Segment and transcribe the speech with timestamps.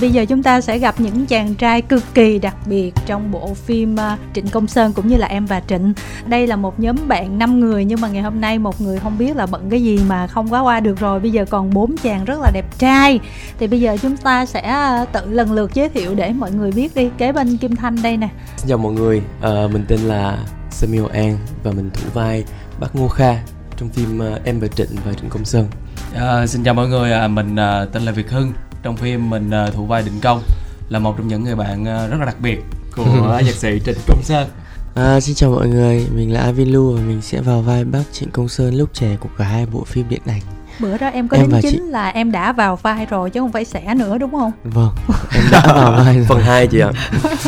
[0.00, 3.54] Bây giờ chúng ta sẽ gặp những chàng trai cực kỳ đặc biệt trong bộ
[3.54, 5.92] phim uh, Trịnh Công Sơn cũng như là Em và Trịnh.
[6.26, 9.18] Đây là một nhóm bạn 5 người nhưng mà ngày hôm nay một người không
[9.18, 11.20] biết là bận cái gì mà không quá qua được rồi.
[11.20, 13.20] Bây giờ còn bốn chàng rất là đẹp trai.
[13.58, 16.72] Thì bây giờ chúng ta sẽ uh, tự lần lượt giới thiệu để mọi người
[16.72, 17.10] biết đi.
[17.18, 18.28] Kế bên Kim Thanh đây nè.
[18.56, 20.38] Xin chào mọi người, uh, mình tên là
[20.70, 22.44] Samuel An và mình thủ vai
[22.80, 23.34] bác Ngô Kha
[23.76, 25.66] trong phim uh, Em và Trịnh và Trịnh Công Sơn.
[26.14, 28.52] À, xin chào mọi người, à, mình à, tên là Việt Hưng.
[28.82, 30.42] Trong phim mình à, thủ vai Định Công
[30.88, 32.58] là một trong những người bạn à, rất là đặc biệt
[32.96, 34.48] của nhạc sĩ Trịnh Công Sơn.
[34.94, 38.02] À, xin chào mọi người, mình là Avin Lu và mình sẽ vào vai bác
[38.12, 40.40] Trịnh Công Sơn lúc trẻ của cả hai bộ phim điện ảnh.
[40.80, 43.30] Bữa đó em có Em đính và chính chị- là em đã vào vai rồi
[43.30, 44.52] chứ không phải sẽ nữa đúng không?
[44.64, 44.90] Vâng,
[45.34, 46.24] em đã vào vai rồi.
[46.28, 46.90] Phần 2 chị ạ,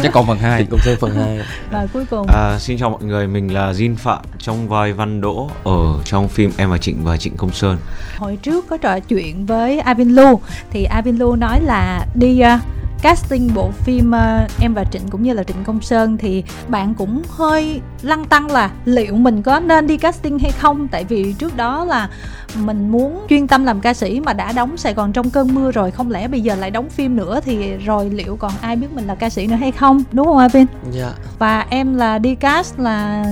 [0.02, 0.60] Chắc còn phần 2.
[0.60, 1.40] Trịnh Công Sơn phần 2
[1.70, 5.20] Và cuối cùng À, xin chào mọi người, mình là Jin Phạm trong vai Văn
[5.20, 7.78] Đỗ ở trong phim Em và Trịnh và Trịnh Công Sơn.
[8.18, 10.40] hồi trước có trò chuyện với Avin Lu
[10.70, 12.60] thì Avin Lu nói là đi uh,
[13.02, 16.94] casting bộ phim uh, Em và Trịnh cũng như là Trịnh Công Sơn thì bạn
[16.94, 21.32] cũng hơi lăn tăng là liệu mình có nên đi casting hay không tại vì
[21.38, 22.08] trước đó là
[22.54, 25.70] mình muốn chuyên tâm làm ca sĩ mà đã đóng Sài Gòn trong cơn mưa
[25.70, 28.86] rồi không lẽ bây giờ lại đóng phim nữa thì rồi liệu còn ai biết
[28.94, 30.02] mình là ca sĩ nữa hay không?
[30.12, 33.24] Đúng không Avin Dạ, và em là đi cast là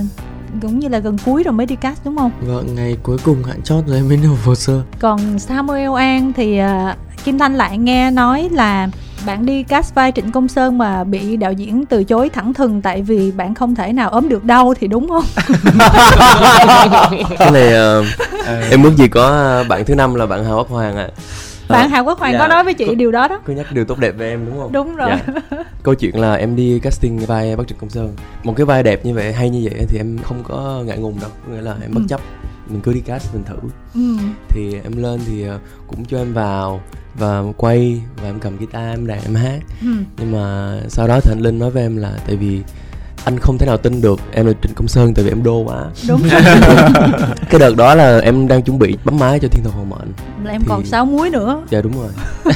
[0.61, 2.31] cũng như là gần cuối rồi mới đi cast đúng không?
[2.41, 4.81] Vâng, ngày cuối cùng hạn chót rồi em mới nộp hồ sơ.
[4.99, 8.87] Còn Samuel An thì à, Kim Thanh lại nghe nói là
[9.25, 12.81] bạn đi cast vai Trịnh Công Sơn mà bị đạo diễn từ chối thẳng thừng
[12.81, 15.23] tại vì bạn không thể nào ốm được đau thì đúng không?
[17.39, 18.03] Cái này ờ,
[18.71, 21.07] em ước gì có ờ, bạn thứ năm là bạn Hào Bắc Hoàng ạ
[21.71, 22.39] bạn Hà Quốc Hoàng dạ.
[22.39, 23.39] có nói với chị điều đó đó.
[23.45, 24.71] Có nhắc điều tốt đẹp về em đúng không?
[24.71, 25.09] Đúng rồi.
[25.09, 25.33] Dạ.
[25.83, 29.05] Câu chuyện là em đi casting vai bác Trịnh Công Sơn Một cái vai đẹp
[29.05, 31.75] như vậy, hay như vậy thì em không có ngại ngùng đâu Có nghĩa là
[31.81, 32.07] em bất Ừ.
[32.09, 32.21] chấp
[32.69, 33.55] Mình cứ đi cast mình thử
[33.95, 34.17] Ừ.
[34.49, 36.81] Thì em lên thì ờ, cũng cho em vào
[37.19, 39.87] Và quay và em cầm guitar em đàn em hát Ừ.
[40.17, 42.61] nhưng mà sau đó thì anh linh nói với em là tại vì
[43.25, 45.57] anh không thể nào tin được em là trịnh công sơn tại vì em đô
[45.63, 45.85] quá.
[46.07, 46.21] Đúng
[47.49, 50.11] cái đợt đó là em đang chuẩn bị bấm máy cho thiên thần hồn mệnh.
[50.43, 51.61] Là em Thì- còn sáu muối nữa.
[51.69, 52.09] dạ đúng rồi.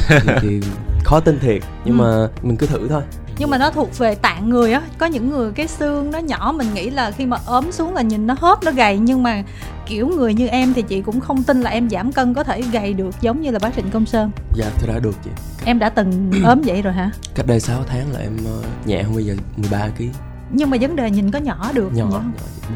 [0.10, 0.62] Thì, thì
[1.04, 2.02] khó tin thiệt nhưng Ừ.
[2.04, 3.02] mà mình cứ thử thôi.
[3.38, 6.54] Nhưng mà nó thuộc về tạng người á, có những người cái xương nó nhỏ
[6.58, 8.98] mình nghĩ là khi mà ốm xuống là nhìn nó hớp nó gầy.
[8.98, 9.44] Nhưng mà
[9.86, 12.62] kiểu người như em thì chị cũng không tin là em giảm cân có thể
[12.62, 14.32] gầy được giống như là bác Trịnh Công Sơn.
[14.56, 15.30] dạ thì đã được chị.
[15.66, 17.12] Em đã từng ốm vậy rồi hả?
[17.36, 20.04] cách đây 6 tháng là em ờ, nhẹ hơn bây giờ 13 kg
[20.50, 22.22] nhưng mà vấn đề nhìn có nhỏ được nhỏ, nhỏ,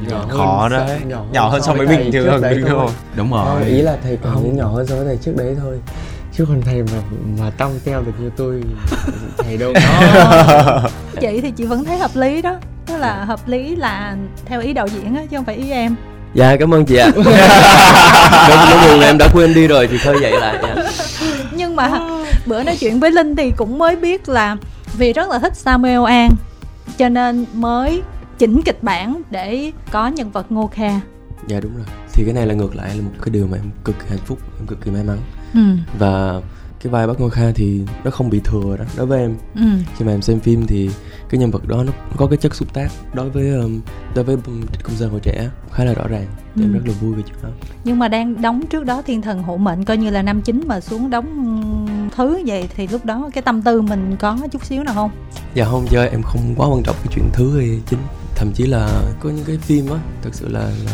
[0.09, 0.99] Nhỏ Khó hơn đấy.
[1.07, 2.69] nhỏ, hơn Nhỏ hơn so với bình thường, đúng thôi.
[2.69, 2.89] không?
[3.15, 3.69] Đúng Ờ, rồi.
[3.69, 5.79] ý là thầy còn những nhỏ hơn so với thầy trước đấy thôi.
[6.37, 6.99] Chứ còn thầy mà
[7.39, 8.61] mà tong teo được như tôi
[9.37, 10.81] thầy đâu có.
[11.21, 14.15] chị thì chị vẫn thấy hợp lý đó tức là hợp lý là
[14.45, 15.95] theo ý đạo diễn á chứ không phải ý em
[16.33, 19.97] dạ cảm ơn chị ạ Nếu nếu buồn là em đã quên đi rồi thì
[19.97, 20.75] khơi dậy lại dạ.
[21.51, 21.89] nhưng mà
[22.45, 24.57] bữa nói chuyện với linh thì cũng mới biết là
[24.97, 26.29] vì rất là thích Samuel An
[26.97, 28.01] cho nên mới
[28.37, 30.99] chỉnh kịch bản để có nhân vật Ngô Kha.
[31.47, 31.85] Dạ đúng rồi.
[32.13, 34.25] Thì cái này là ngược lại là một cái điều mà em cực kỳ hạnh
[34.25, 35.17] phúc em cực kỳ may mắn.
[35.53, 35.59] Ừ.
[35.99, 36.41] Và
[36.83, 39.35] cái vai bác Ngô Kha thì nó không bị thừa đó đối với em.
[39.55, 39.61] Ừ.
[39.97, 40.89] Khi mà em xem phim thì
[41.29, 43.81] cái nhân vật đó nó có cái chất xúc tác đối với um,
[44.15, 46.25] đối với Trịnh công dân hồi trẻ khá là rõ ràng.
[46.55, 46.77] Thì em Ừ.
[46.79, 47.49] rất là vui về chuyện đó.
[47.83, 50.61] Nhưng mà đang đóng trước đó thiên thần hộ mệnh coi như là năm chính
[50.67, 54.83] mà xuống đóng thứ vậy thì lúc đó cái tâm tư mình có chút xíu
[54.83, 55.11] nào không?
[55.55, 57.99] Dạ không chơi em không quá quan trọng cái chuyện thứ hay chính.
[58.35, 60.91] Thậm chí là có những cái phim á thực sự là, là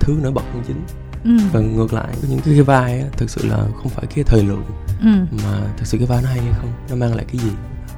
[0.00, 0.82] thứ nổi bật hơn chính.
[1.24, 1.44] Ừ.
[1.52, 4.24] Và ngược lại có những cái, cái vai á thực sự là không phải cái
[4.24, 4.62] thời lượng
[5.02, 5.08] ừ
[5.44, 7.50] mà thực sự cái vai nó hay hay không nó mang lại cái gì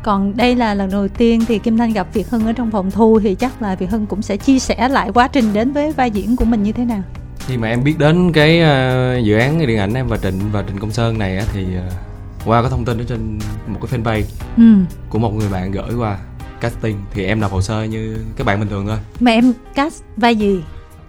[0.03, 2.91] Còn đây là lần đầu tiên thì Kim Thanh gặp Việt Hưng ở trong phòng
[2.91, 5.93] thu thì chắc là Việt Hưng cũng sẽ chia sẻ lại quá trình đến với
[5.93, 7.03] vai diễn của mình như thế nào.
[7.47, 10.65] Khi mà em biết đến cái ờ, dự án điện ảnh em và Trịnh và
[10.69, 11.83] Trịnh Công Sơn này á thì ờ,
[12.45, 14.23] qua có thông tin ở trên một cái fanpage
[14.57, 14.63] Ừ.
[15.09, 16.19] của một người bạn gửi qua
[16.61, 18.99] casting thì em nộp hồ sơ như các bạn bình thường thôi.
[19.21, 20.63] Mà em cast vai gì?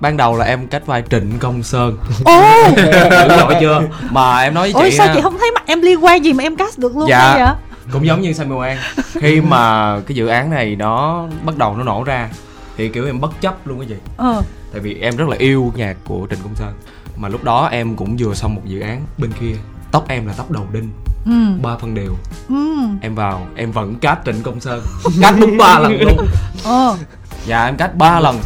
[0.03, 1.97] Ban đầu là em cách vai Trịnh Công Sơn.
[2.25, 2.41] Ô,
[2.77, 3.81] Dữ dội chưa?
[4.09, 6.25] Mà em nói với ôi chị sao á, chị không thấy mặt em liên quan
[6.25, 7.35] gì mà em cast được luôn Dạ.
[7.45, 7.55] vậy?
[7.91, 8.77] cũng giống như Samuel An
[9.13, 12.29] khi mà cái dự án này nó bắt đầu nó nổ ra
[12.77, 14.41] thì kiểu em bất chấp luôn cái gì Ờ.
[14.71, 16.73] tại vì em rất là yêu nhạc của Trịnh Công Sơn
[17.17, 19.55] mà lúc đó em cũng vừa xong một dự án bên kia
[19.91, 20.89] tóc em là tóc đầu đinh
[21.25, 21.31] Ừ.
[21.63, 22.15] ba phân đều
[22.49, 22.55] Ừ.
[23.01, 24.81] em vào em vẫn cát Trịnh Công Sơn
[25.21, 26.27] cát đúng ba lần luôn
[26.63, 26.95] Ờ.
[27.45, 28.37] dạ em cát ba lần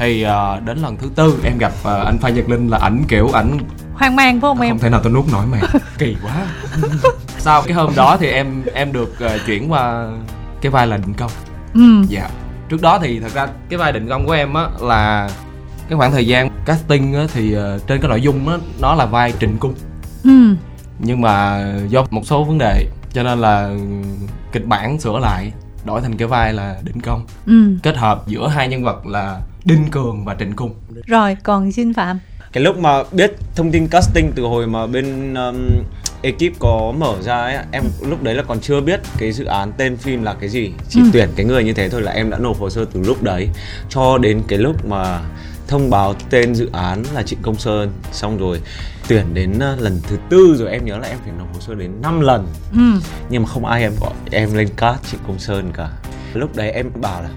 [0.00, 3.04] thì ờ, đến lần thứ tư em gặp ờ, anh Phan Nhật Linh là ảnh
[3.08, 3.58] kiểu ảnh
[3.94, 4.70] Hoang mang phải không em?
[4.70, 5.62] không thể nào tôi nuốt nổi mày
[5.98, 6.46] kỳ quá.
[7.38, 10.08] Sau cái hôm đó thì em em được ờ, chuyển qua
[10.60, 11.30] cái vai là định công.
[11.74, 12.04] Ừ.
[12.08, 12.28] dạ.
[12.68, 15.30] Trước đó thì thật ra cái vai định công của em á là
[15.88, 19.06] cái khoảng thời gian casting á thì ờ, trên cái nội dung á nó là
[19.06, 19.74] vai trịnh cung.
[20.24, 20.54] Ừ.
[20.98, 23.70] nhưng mà do một số vấn đề cho nên là
[24.52, 25.52] kịch bản sửa lại
[25.84, 27.26] đổi thành cái vai là định công.
[27.46, 27.76] Ừ.
[27.82, 30.74] Kết hợp giữa hai nhân vật là đinh cường và trịnh cung.
[31.06, 32.18] Rồi còn xin phạm.
[32.52, 35.68] Cái lúc mà biết thông tin casting từ hồi mà bên um,
[36.22, 39.72] ekip có mở ra ấy, em lúc đấy là còn chưa biết cái dự án
[39.76, 40.72] tên phim là cái gì.
[40.88, 41.06] Chỉ Ừ.
[41.12, 43.48] tuyển cái người như thế thôi là em đã nộp hồ sơ từ lúc đấy
[43.88, 45.20] cho đến cái lúc mà
[45.68, 47.92] thông báo tên dự án là Trịnh Công Sơn.
[48.12, 48.60] Xong rồi
[49.08, 51.74] tuyển đến uh, lần thứ tư rồi em nhớ là em phải nộp hồ sơ
[51.74, 52.46] đến 5 lần.
[52.72, 53.00] Ừ.
[53.30, 55.88] Nhưng mà không ai em gọi em lên cast Trịnh Công Sơn cả.
[56.34, 57.28] Lúc đấy em bảo là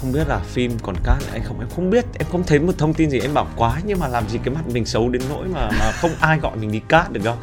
[0.00, 1.60] không biết là phim còn cast lại hay không.
[1.60, 3.20] Em không biết em không thấy một thông tin gì.
[3.20, 5.92] Em bảo quá nhưng mà làm gì cái mặt mình xấu đến nỗi mà mà
[5.92, 7.34] không ai gọi mình đi cast được đâu.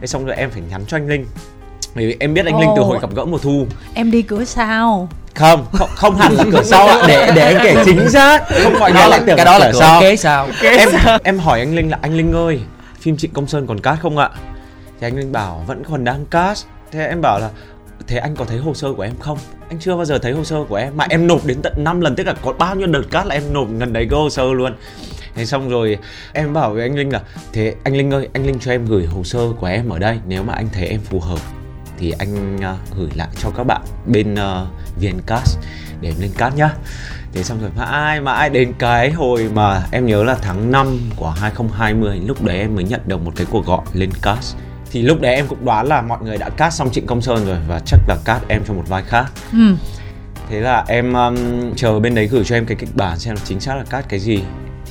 [0.00, 1.26] Thế xong rồi em phải nhắn cho anh Linh.
[1.94, 3.66] Bởi vì em biết anh Linh từ hồi gặp gỡ mùa thu.
[3.94, 5.08] Em đi cửa sau.
[5.34, 8.42] Không không, không hẳn là cửa sau ạ để để em kể chính xác.
[8.62, 10.00] Không mọi người lại tưởng cái đó là sau.
[10.00, 10.48] Kế sau.
[10.62, 10.88] Em
[11.24, 12.60] em hỏi anh Linh là anh Linh ơi
[13.00, 14.30] phim Trịnh Công Sơn còn cast không ạ?
[15.00, 17.50] Thì anh Linh bảo vẫn còn đang cast thế em bảo là
[18.06, 19.38] thế anh có thấy hồ sơ của em không
[19.72, 20.96] anh chưa bao giờ thấy hồ sơ của em.
[20.96, 23.34] Mà em nộp đến tận 5 lần tức là có bao nhiêu đợt cát là
[23.34, 24.72] em nộp gần đấy cái hồ sơ luôn.
[25.34, 25.98] Thế xong rồi
[26.32, 27.20] em bảo với anh Linh là
[27.52, 30.18] thế anh Linh ơi anh Linh cho em gửi hồ sơ của em ở đây.
[30.26, 31.38] Nếu mà anh thấy em phù hợp
[31.98, 34.68] thì anh uh, gửi lại cho các bạn bên à, uh,
[35.00, 35.58] VnCast
[36.00, 36.70] để em lên cast nhá.
[37.32, 41.30] Thế xong rồi mãi mãi đến cái hồi mà em nhớ là tháng 5 của
[41.30, 44.56] 2020 Lúc đấy em mới nhận được một cái cuộc gọi lên cast
[44.92, 47.46] thì lúc đấy em cũng đoán là mọi người đã cast xong Trịnh Công Sơn
[47.46, 49.32] rồi Và chắc là cast em cho một vai khác.
[49.52, 49.74] Ừ.
[50.48, 51.36] Thế là em um,
[51.76, 54.20] chờ bên đấy gửi cho em cái kịch bản xem chính xác là cast cái
[54.20, 54.42] gì.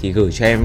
[0.01, 0.59] Thì gửi cho em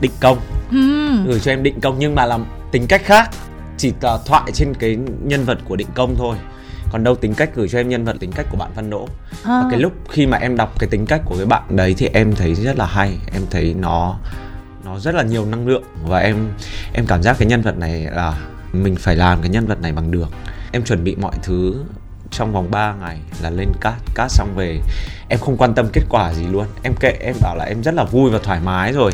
[0.00, 0.38] định công.
[0.70, 1.10] Ừ.
[1.26, 3.30] Gửi cho em định công nhưng mà làm tính cách khác
[3.76, 6.36] Chỉ là thoại trên cái nhân vật của định công thôi.
[6.90, 9.08] Còn đâu tính cách gửi cho em nhân vật tính cách của bạn Văn Đỗ.
[9.44, 9.62] À.
[9.62, 12.08] và cái lúc khi mà em đọc cái tính cách của cái bạn đấy thì
[12.12, 13.18] em thấy rất là hay.
[13.32, 14.18] Em thấy nó
[14.84, 15.82] nó rất là nhiều năng lượng.
[16.04, 16.36] Và em
[16.92, 18.38] em cảm giác cái nhân vật này là
[18.72, 20.28] mình phải làm cái nhân vật này bằng được.
[20.72, 21.84] Em chuẩn bị mọi thứ
[22.30, 24.80] trong vòng 3 ngày là lên cast cast xong về.
[25.28, 26.66] Em không quan tâm kết quả gì luôn.
[26.82, 29.12] Em kệ em bảo là em rất là vui và thoải mái rồi.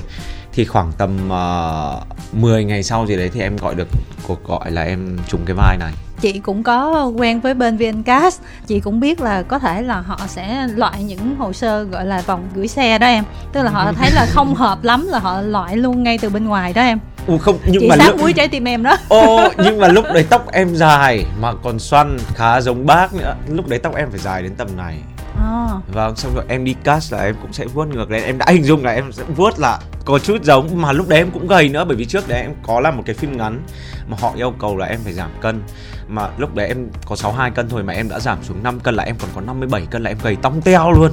[0.52, 3.88] Thì khoảng tầm ờ, uh, 10 ngày sau gì đấy thì em gọi được
[4.26, 5.92] cuộc gọi là em trùng cái vai này.
[6.20, 10.18] Chị cũng có quen với bên VNCast chị cũng biết là có thể là họ
[10.26, 13.24] sẽ loại những hồ sơ gọi là vòng gửi xe đó em.
[13.52, 16.44] Tức là họ thấy là không hợp lắm là họ loại luôn ngay từ bên
[16.44, 16.98] ngoài đó em.
[17.26, 18.96] Ủa không nhưng chị mà sát lúc muối trái tim em đó.
[19.08, 23.34] Ô nhưng mà lúc đấy tóc em dài mà còn xoăn khá giống bác nữa.
[23.48, 24.98] Lúc đấy tóc em phải dài đến tầm này.
[25.38, 25.66] À.
[25.92, 28.22] Vâng, xong rồi em đi cast là em cũng sẽ vuốt ngược lên.
[28.24, 31.18] Em đã hình dung là em sẽ vuốt là có chút giống Mà lúc đấy
[31.18, 33.62] em cũng gầy nữa Bởi vì trước đấy em có làm một cái phim ngắn
[34.08, 35.62] Mà họ yêu cầu là em phải giảm cân.
[36.08, 38.94] Mà lúc đấy em có 62 cân thôi Mà em đã giảm xuống 5 cân
[38.94, 41.10] là em còn có 57 cân Là em gầy tong teo luôn.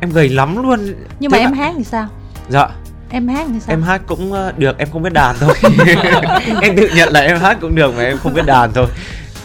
[0.00, 0.94] Em gầy lắm luôn.
[1.20, 2.08] Nhưng mà Thế em mà- hát thì sao?
[2.48, 2.68] Dạ
[3.10, 3.72] em hát thì sao?
[3.74, 5.54] Em hát cũng ờ, được em không biết đàn thôi.
[6.62, 8.86] Em tự nhận là em hát cũng được mà em không biết đàn thôi.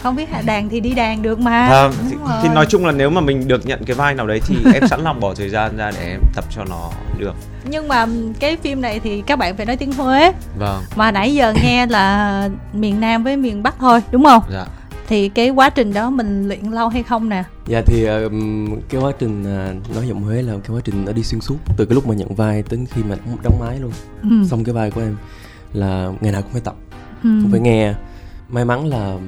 [0.02, 1.68] Không biết hạ đàn thì đi đàn được mà.
[1.70, 2.38] Vâng, Đúng thì, rồi.
[2.42, 4.88] thì nói chung là nếu mà mình được nhận cái vai nào đấy thì em
[4.88, 7.34] sẵn lòng bỏ thời gian ra để em tập cho nó được.
[7.64, 8.06] nhưng mà
[8.40, 10.32] cái phim này thì các bạn phải nói tiếng huế.
[10.58, 14.42] Vâng, mà nãy giờ nghe là miền nam với miền bắc thôi đúng không?
[14.52, 14.64] Dạ.
[15.08, 18.28] Thì cái quá trình đó mình luyện lâu hay không nè Dạ thì ờ,
[18.88, 21.56] cái quá trình ờ, nói giọng Huế là cái quá trình nó đi xuyên suốt
[21.76, 23.92] từ cái lúc mà nhận vai đến khi mà đóng- máy luôn.
[24.22, 24.28] ừ.
[24.50, 25.16] Xong cái vai của em
[25.72, 26.74] là ngày nào cũng phải tập,
[27.22, 27.28] Ừ.
[27.42, 27.94] cũng phải nghe.
[28.48, 29.18] May mắn là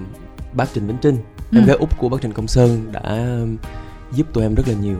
[0.53, 1.17] bác Trịnh Bính Trinh,
[1.53, 1.59] Ừ.
[1.59, 3.29] em gái út của bác Trịnh Công Sơn đã
[4.13, 4.97] giúp tụi em rất là nhiều.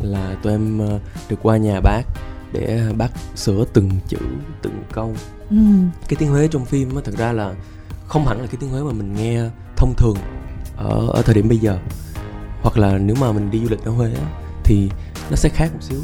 [0.00, 2.02] Là tụi em ờ, được qua nhà bác
[2.52, 4.18] để bác sửa từng chữ,
[4.62, 5.14] từng câu.
[5.50, 5.56] Ừ.
[6.08, 7.54] Cái tiếng Huế trong phim á thật ra là
[8.06, 9.40] không hẳn là cái tiếng Huế mà mình nghe
[9.80, 10.16] thông thường
[10.76, 11.78] ở ở thời điểm bây giờ
[12.62, 14.26] hoặc là nếu mà mình đi du lịch ở Huế á,
[14.64, 14.90] thì
[15.30, 16.00] nó sẽ khác một xíu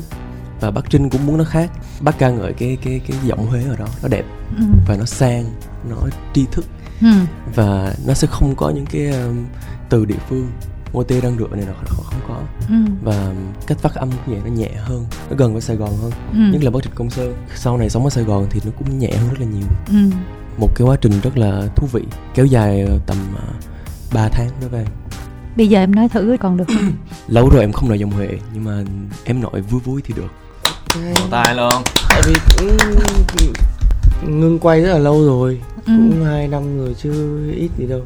[0.61, 3.64] và bác Trinh cũng muốn nó khác bác ca ngợi cái cái cái giọng Huế
[3.64, 4.25] ở đó nó đẹp
[4.59, 4.62] Ừ.
[4.87, 5.45] và nó sang
[5.90, 5.97] nó
[6.35, 6.64] tri thức
[7.02, 7.09] Ừ.
[7.54, 9.47] và nó sẽ không có những cái um,
[9.88, 10.50] từ địa phương
[11.09, 12.75] tê đang rửa này nó không, không có Ừ.
[13.02, 13.33] và
[13.66, 16.38] cách phát âm cũng vậy nó nhẹ hơn nó gần với Sài Gòn hơn Ừ.
[16.52, 18.99] nhất là bác Trịnh Công Sơn sau này sống ở Sài Gòn thì nó cũng
[18.99, 20.16] nhẹ hơn rất là nhiều Ừ.
[20.58, 22.02] một cái quá trình rất là thú vị
[22.34, 23.40] kéo dài ờ, tầm uh,
[24.14, 24.86] 3 tháng đó các em
[25.56, 26.92] bây giờ em nói thử còn được không
[27.28, 28.82] lâu rồi em không nội giọng huệ nhưng mà
[29.25, 30.30] em nội vui vui thì được
[30.94, 31.72] Vỗ tay luôn
[32.10, 32.76] tại vì cũng
[34.40, 35.92] ngưng quay rất là lâu rồi Ừ.
[35.96, 37.10] cũng hai năm rồi chứ
[37.56, 38.00] ít gì đâu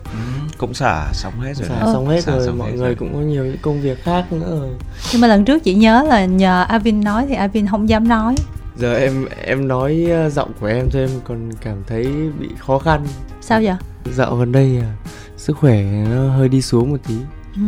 [0.58, 1.68] Cũng xả xong hết rồi.
[1.68, 1.74] xả.
[1.74, 1.92] Ờ.
[1.92, 2.94] xong hết Xả rồi xong mọi hết người rồi.
[2.94, 4.68] cũng có nhiều những công việc khác nữa rồi
[5.12, 8.34] nhưng mà lần trước chị nhớ là nhờ Avin nói thì Avin không dám nói
[8.76, 12.06] giờ em em nói uh, giọng của em cho em còn cảm thấy
[12.38, 13.06] bị khó khăn.
[13.40, 13.74] Sao vậy?
[14.04, 14.92] Dạo gần đây à,
[15.36, 17.14] sức khỏe nó hơi đi xuống một tí.
[17.54, 17.60] Ừ.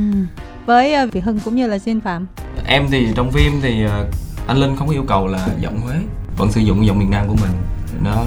[0.66, 2.26] với uh, Việt Hưng cũng như là Xin Phạm?
[2.66, 4.06] Em thì trong phim thì ờ,
[4.46, 5.94] anh Linh không có yêu cầu là giọng Huế
[6.38, 7.52] Vẫn sử dụng giọng miền Nam của mình.
[8.04, 8.24] Đó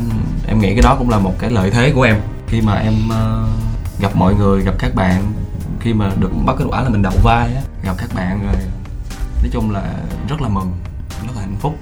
[0.47, 2.17] Em nghĩ cái đó cũng là một cái lợi thế của em.
[2.47, 3.47] Khi mà em ờ,
[4.01, 5.21] gặp mọi người, gặp các bạn
[5.85, 8.61] khi mà được bắt kết quả là mình đậu vai á gặp các bạn rồi
[9.41, 9.93] nói chung là
[10.29, 10.71] rất là mừng
[11.23, 11.75] rất là hạnh phúc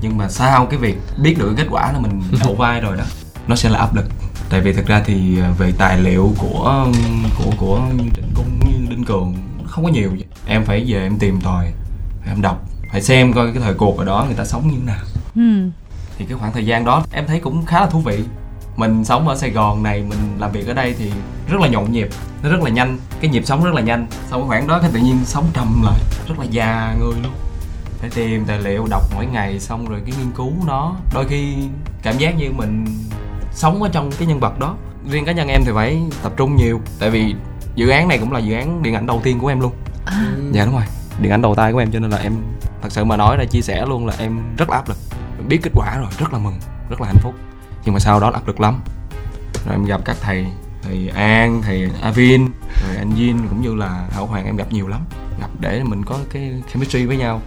[0.00, 3.04] nhưng mà sau cái việc biết được kết quả là mình đậu vai rồi đó
[3.48, 4.04] nó sẽ là áp lực.
[4.50, 6.86] Tại vì thực ra thì ờ, về tài liệu của
[7.38, 9.34] của của như trịnh cung như đinh cường
[9.66, 10.10] không có nhiều.
[10.46, 11.72] Em phải về em tìm tòi
[12.26, 14.86] em đọc phải xem coi cái thời cuộc ở đó người ta sống như thế
[14.86, 15.04] nào.
[15.34, 15.70] Ừ.
[16.18, 18.24] thì cái khoảng thời gian đó em thấy cũng khá là thú vị.
[18.76, 21.12] Mình sống ở Sài Gòn này mình làm việc ở đây thì
[21.48, 22.08] rất là nhộn nhịp
[22.42, 22.98] nó rất là nhanh.
[23.20, 24.06] Cái nhịp sống rất là nhanh.
[24.30, 27.32] Sau cái khoảng đó cái tự nhiên sống trầm lại rất là già người luôn
[28.00, 30.96] phải tìm tài liệu đọc mỗi ngày xong rồi cái nghiên cứu nó.
[31.14, 31.54] Đôi khi
[32.02, 32.86] cảm giác như mình
[33.52, 34.76] sống ở trong cái nhân vật đó.
[35.10, 37.34] Riêng cá nhân em thì phải tập trung nhiều tại vì
[37.74, 39.72] dự án này cũng là dự án điện ảnh đầu tiên của em luôn.
[40.04, 40.84] À, dạ đúng rồi.
[41.20, 42.36] Điện ảnh đầu tay của em cho nên là em
[42.82, 44.98] thật sự mà nói ra chia sẻ luôn là em rất là áp lực.
[45.48, 46.54] Biết kết quả rồi rất là mừng
[46.90, 47.34] rất là hạnh phúc.
[47.84, 48.80] Nhưng mà sau đó là áp lực lắm.
[49.66, 50.46] Rồi em gặp các thầy
[50.82, 52.46] thầy An thầy Avin
[52.86, 55.00] rồi anh Jin cũng như là Hảo Hoàng em gặp nhiều lắm.
[55.40, 57.40] Gặp để mình có cái chemistry với nhau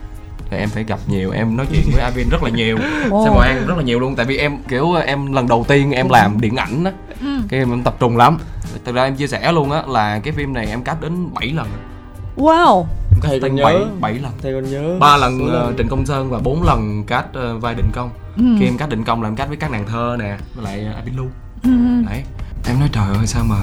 [0.54, 2.78] thì em phải gặp nhiều em nói chuyện với Avin rất là nhiều.
[3.10, 3.26] Ồ.
[3.26, 6.10] Sam An rất là nhiều luôn tại vì em kiểu em lần đầu tiên em
[6.10, 6.92] làm điện ảnh á.
[7.22, 7.28] Ừ.
[7.50, 8.38] cái em tập trung lắm.
[8.86, 11.48] Thực ra em chia sẻ luôn á là cái phim này em cắt đến 7
[11.48, 11.68] lần.
[12.38, 12.86] Wow.
[13.22, 13.64] Thầy còn nhớ.
[13.64, 14.32] bảy bảy lần.
[14.42, 14.98] Thầy còn nhớ.
[15.00, 18.10] Ba lần ờ, Trịnh Công Sơn và bốn lần cast ờ, vai Định Công.
[18.38, 18.44] Ừ.
[18.60, 20.88] khi em cast Định Công là em cast với các nàng thơ nè với lại
[20.90, 21.26] uh, Abin Lu.
[21.64, 21.70] Ừ.
[22.10, 22.24] đấy.
[22.68, 23.56] Em nói trời ơi sao mà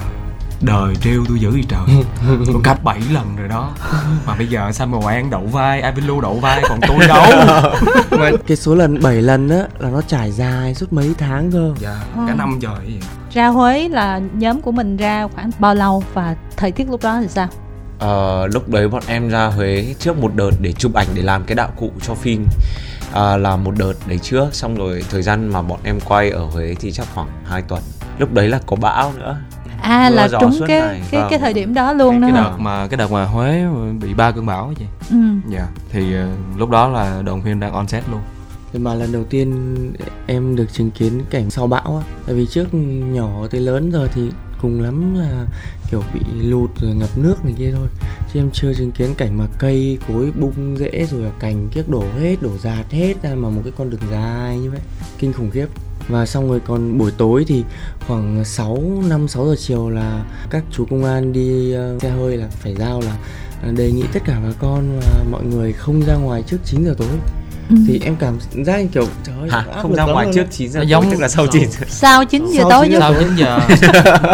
[0.61, 2.05] đời trêu tôi dữ vậy trời.
[2.47, 3.71] Tôi cast 7 lần rồi đó.
[4.27, 7.25] Mà bây giờ sao mà An đậu vai Abin Lu đậu vai còn tôi đâu?
[8.11, 11.73] Mà cái số lần 7 lần á là nó trải dài suốt mấy tháng cơ.
[11.81, 12.21] Dạ Ừ.
[12.29, 13.01] cả năm trời vậy.
[13.33, 17.19] Ra Huế là nhóm của mình ra khoảng bao lâu và thời tiết lúc đó
[17.21, 17.49] thì sao?
[17.99, 21.45] Ờ, lúc đấy bọn em ra Huế trước một đợt để chụp ảnh để làm
[21.45, 22.47] cái đạo cụ cho phim.
[23.13, 26.45] À, là một đợt đấy trước xong rồi thời gian mà bọn em quay ở
[26.45, 27.83] Huế thì chắc khoảng 2 tuần.
[28.19, 29.37] Lúc đấy là có bão nữa
[29.83, 31.31] à Mưa là trúng cái ngày, cái vâng.
[31.31, 32.43] cái thời điểm đó luôn đó cái hả?
[32.43, 33.65] đợt mà cái đợt mà Huế
[34.01, 35.17] bị ba cơn bão vậy ừ.
[35.49, 38.21] dạ thì ờ, lúc đó là đoàn phim đang on set luôn.
[38.75, 39.77] Mà lần đầu tiên
[40.27, 42.15] em được chứng kiến cảnh sau bão á.
[42.27, 42.75] Tại vì trước
[43.13, 44.31] nhỏ tới lớn rồi thì
[44.63, 45.47] cùng lắm là
[45.91, 47.89] kiểu bị lụt rồi ngập nước này kia thôi.
[48.33, 51.89] Chứ em chưa chứng kiến cảnh mà cây cối bung rễ rồi là cành kiếc
[51.89, 54.81] đổ hết đổ dạt hết ra mà một cái con đường dài như vậy.
[55.19, 55.67] Kinh khủng khiếp
[56.09, 57.65] và xong rồi còn buổi tối thì
[58.07, 58.79] khoảng 6,
[59.09, 62.75] 5, 6 giờ chiều là các chú công an đi uh, xe hơi là phải
[62.75, 63.17] giao là
[63.63, 66.85] ờ, đề nghị tất cả bà con và mọi người không ra ngoài trước 9
[66.85, 67.19] giờ tối.
[67.71, 67.77] Ừ.
[67.87, 69.65] thì em cảm giác như kiểu trời ơi Hả?
[69.83, 70.47] không ra ngoài trước á.
[70.51, 72.99] 9 giờ giống tức là sau sau- 9 giờ sau 9 giờ tối 9 chứ
[73.01, 73.59] sau 9 giờ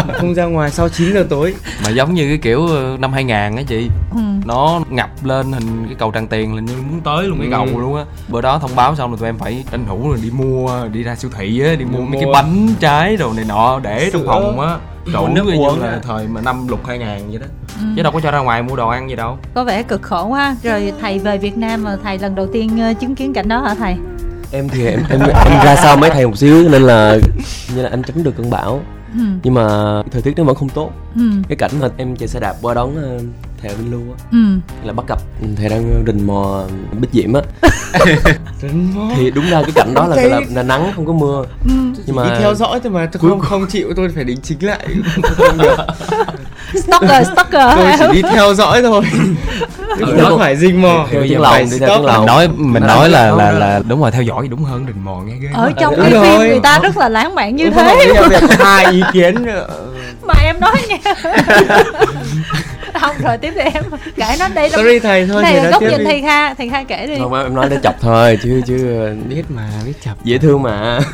[0.19, 3.57] không ra ngoài sau 9 giờ tối mà giống như cái kiểu ờ, năm 2000
[3.57, 4.19] á chị ừ.
[4.45, 7.51] nó ngập lên hình cái cầu Tràng Tiền là như muốn tới luôn cái Ừ.
[7.51, 10.19] cầu luôn á bữa đó thông báo xong rồi tụi em phải tranh thủ rồi
[10.23, 13.45] đi mua đi ra siêu thị á đi mua mấy cái bánh trái đồ này
[13.49, 14.77] nọ để trong phòng á
[15.13, 17.47] đủ nước như uống là thời mà năm lục 2000 vậy đó.
[17.81, 17.87] Ừ.
[17.97, 19.39] chứ đâu có cho ra ngoài mua đồ ăn gì đâu.
[19.55, 20.57] Có vẻ cực khổ quá.
[20.63, 23.61] Rồi thầy về Việt Nam mà thầy lần đầu tiên ờ, chứng kiến cảnh đó
[23.61, 23.97] hả thầy?
[24.53, 27.19] Em thì em em em ra sau mấy thầy một xíu nên là
[27.75, 28.81] như là anh tránh được cơn bão.
[29.15, 29.21] Ừ.
[29.43, 29.67] nhưng mà
[30.13, 30.91] thời tiết nó vẫn không tốt.
[31.15, 31.31] Ừ.
[31.49, 32.91] cái cảnh mà em chạy xe đạp qua đón
[33.69, 34.25] thầy Vinh Lưu á.
[34.33, 34.39] Ừ.
[34.87, 35.19] là bắt gặp
[35.57, 36.63] thầy đang rình mò
[37.01, 37.41] bích diễm á.
[39.17, 41.45] Thì đúng ra cái cảnh đó là, là, là nắng không có mưa.
[41.65, 41.71] Ừ.
[42.07, 44.87] nhưng mà theo dõi thôi mà tôi không không chịu tôi phải đính chính lại.
[45.23, 45.77] Không được
[46.83, 47.77] stalker stalker.
[47.77, 49.03] Tôi chỉ đi theo dõi thôi.
[49.99, 51.07] Chứ Ừ, không phải rình mò.
[51.11, 51.97] Theo tiếng lòng phải đi theo stop.
[51.99, 54.85] tiếng lòng mình nói mình nói là là là đúng rồi theo dõi đúng hơn
[54.87, 55.49] rình mò nghe ghê.
[55.55, 58.15] Ở trong cái phim người ta rất là lãng mạn như thế.
[58.59, 59.67] hai ý kiến nữa.
[60.27, 61.13] mà em nói nha
[63.01, 63.85] không rồi tiếp đi em.
[64.17, 66.05] Kể nó đây là sorry thầy thôi này là góc nhìn đi.
[66.05, 67.15] thầy kha thầy kha kể đi.
[67.19, 71.01] Không em nói để chọc thôi chứ chứ biết mà biết chập dễ thương mà.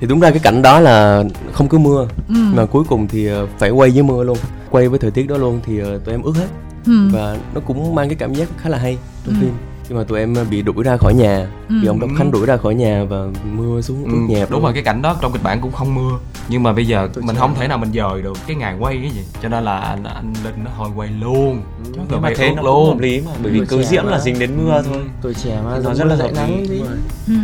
[0.00, 2.34] Thì đúng ra cái cảnh đó là không có mưa ừ.
[2.54, 4.38] mà cuối cùng thì ờ, phải quay với mưa luôn.
[4.70, 6.46] Quay với thời tiết đó luôn thì ờ, tụi em ướt hết.
[6.86, 6.92] Ừ.
[7.12, 9.40] và nó cũng mang cái cảm giác khá là hay trong Ừ.
[9.40, 9.52] phim
[9.92, 11.46] khi mà tụi em ờ, bị đuổi ra khỏi nhà.
[11.68, 11.74] Ừ.
[11.82, 14.62] bị ông đốc khánh đuổi ra khỏi nhà và mưa xuống ướt nhẹp đúng luôn.
[14.62, 16.18] rồi cái cảnh đó trong kịch bản cũng không mưa.
[16.48, 18.98] Nhưng mà bây giờ Tôi mình không thể nào mình dời được cái ngày quay
[19.02, 19.20] cái gì.
[19.42, 21.62] Cho nên là anh anh linh nó thôi quay luôn.
[21.96, 24.02] Rồi nhưng mà thế nó cũng hợp lý mà bởi vì cứ mà.
[24.10, 25.02] là dính đến mưa thôi.
[25.22, 26.30] Tuổi trẻ mà Nó rất là hợp
[26.68, 26.80] lý.
[27.28, 27.34] Ừ.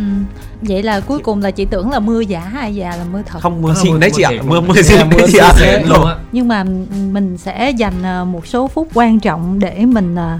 [0.61, 3.39] vậy là cuối cùng là chị tưởng là mưa giả hay là mưa thật?
[3.41, 4.67] Không mưa xịn đấy chị ạ mưa luôn.
[4.67, 5.53] mưa xịn đấy chị ạ
[5.85, 6.63] luôn nhưng mà
[7.11, 10.39] mình sẽ dành ờ, một số phút quan trọng để mình ờ,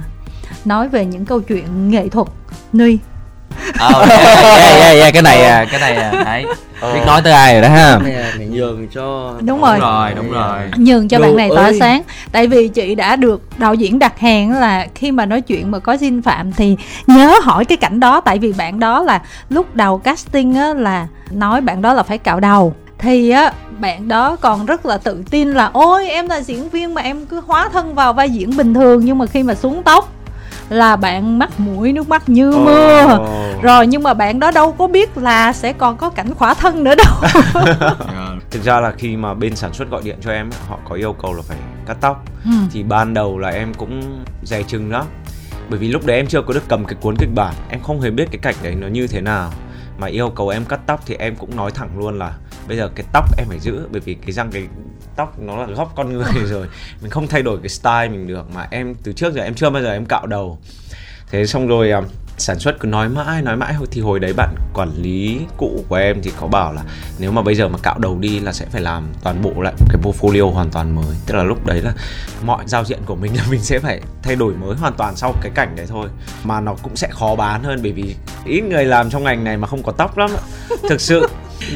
[0.66, 2.28] nói về những câu chuyện nghệ thuật
[2.74, 2.98] nuy
[3.80, 6.46] ờ yeah, yeah, yeah, cái này à cái này à đấy.
[6.94, 8.00] Biết nói tới ai rồi đó ha.
[8.50, 9.80] Nhường cho đúng rồi.
[9.80, 11.78] đúng rồi đúng rồi nhường cho Đồ bạn này tỏa ơi.
[11.80, 12.01] sáng.
[12.32, 15.80] Tại vì chị đã được đạo diễn đặt hàng là khi mà nói chuyện mà
[15.80, 18.22] có xin phạm thì nhớ hỏi cái cảnh đó.
[18.22, 22.18] Tại vì bạn đó là lúc đầu casting á là nói bạn đó là phải
[22.18, 22.74] cạo đầu.
[22.98, 26.94] Thì á bạn đó còn rất là tự tin là ôi em là diễn viên
[26.94, 29.06] mà em cứ hóa thân vào vai diễn bình thường.
[29.06, 30.12] Nhưng mà khi mà xuống tóc
[30.69, 33.05] là bạn mắt mũi nước mắt như mưa.
[33.17, 33.53] Ồ.
[33.61, 36.83] rồi nhưng mà bạn đó đâu có biết là sẽ còn có cảnh khỏa thân
[36.83, 37.31] nữa đâu.
[38.51, 41.13] Thực ra là khi mà bên sản xuất gọi điện cho em họ có yêu
[41.13, 42.25] cầu là phải cắt tóc.
[42.45, 42.51] Ừ.
[42.71, 45.05] thì ban đầu là em cũng dè chừng lắm.
[45.69, 48.01] Bởi vì lúc đấy em chưa có được cầm cái cuốn kịch bản em không
[48.01, 49.51] hề biết cái cảnh đấy nó như thế nào.
[49.97, 52.33] Mà yêu cầu em cắt tóc thì em cũng nói thẳng luôn là
[52.67, 54.63] bây giờ cái tóc em phải giữ bởi vì cái răng cái
[55.19, 56.67] tóc nó là góc con người rồi.
[57.01, 59.69] Mình không thay đổi cái style mình được mà em từ trước giờ em chưa
[59.69, 60.59] bao giờ em cạo đầu.
[61.31, 62.01] Thế xong rồi à,
[62.38, 63.75] sản xuất cứ nói mãi nói mãi.
[63.91, 66.81] Thì hồi đấy bạn quản lý cũ của em thì có bảo là
[67.19, 69.73] nếu mà bây giờ mà cạo đầu đi là sẽ phải làm toàn bộ lại
[69.79, 71.15] một cái portfolio hoàn toàn mới.
[71.25, 71.93] Tức là lúc đấy là
[72.45, 75.33] mọi giao diện của mình là mình sẽ phải thay đổi mới hoàn toàn sau
[75.41, 76.07] cái cảnh đấy thôi.
[76.43, 79.57] Mà nó cũng sẽ khó bán hơn bởi vì ít người làm trong ngành này
[79.57, 80.29] mà không có tóc lắm
[80.89, 81.27] thực sự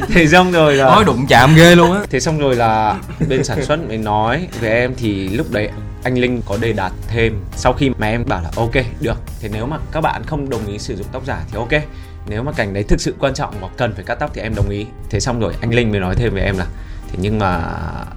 [0.08, 2.00] thế xong rồi là nói đụng chạm ghê luôn á.
[2.10, 5.68] Thế xong rồi là bên sản xuất mới nói với em thì lúc đấy
[6.02, 7.40] anh Linh có đề đạt thêm.
[7.56, 9.16] Sau khi mà em bảo là ok được.
[9.40, 11.82] Thì nếu mà các bạn không đồng ý sử dụng tóc giả thì ok.
[12.28, 14.54] Nếu mà cảnh đấy thực sự quan trọng và cần phải cắt tóc thì em
[14.54, 14.86] đồng ý.
[15.10, 16.66] Thế xong rồi anh Linh mới nói thêm với em là
[17.08, 17.62] thế nhưng mà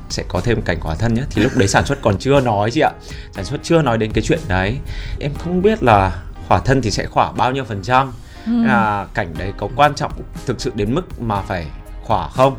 [0.09, 2.71] sẽ có thêm cảnh khỏa thân nhé thì lúc đấy sản xuất còn chưa nói
[2.71, 2.91] chị ạ.
[3.31, 4.77] Sản xuất chưa nói đến cái chuyện đấy.
[5.19, 8.11] Em không biết là khỏa thân thì sẽ khỏa bao nhiêu phần trăm
[8.47, 8.65] Ừ.
[8.65, 10.11] là cảnh đấy có quan trọng
[10.45, 11.67] thực sự đến mức mà phải
[12.03, 12.55] khỏa không?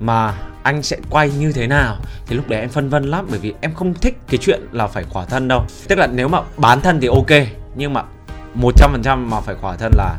[0.00, 1.96] Mà anh sẽ quay như thế nào?
[2.26, 4.86] Thì lúc đấy em phân vân lắm bởi vì em không thích cái chuyện là
[4.86, 5.64] phải khỏa thân đâu.
[5.88, 8.02] Tức là nếu mà bán thân thì ok nhưng mà
[8.60, 10.16] 100% mà phải khỏa thân là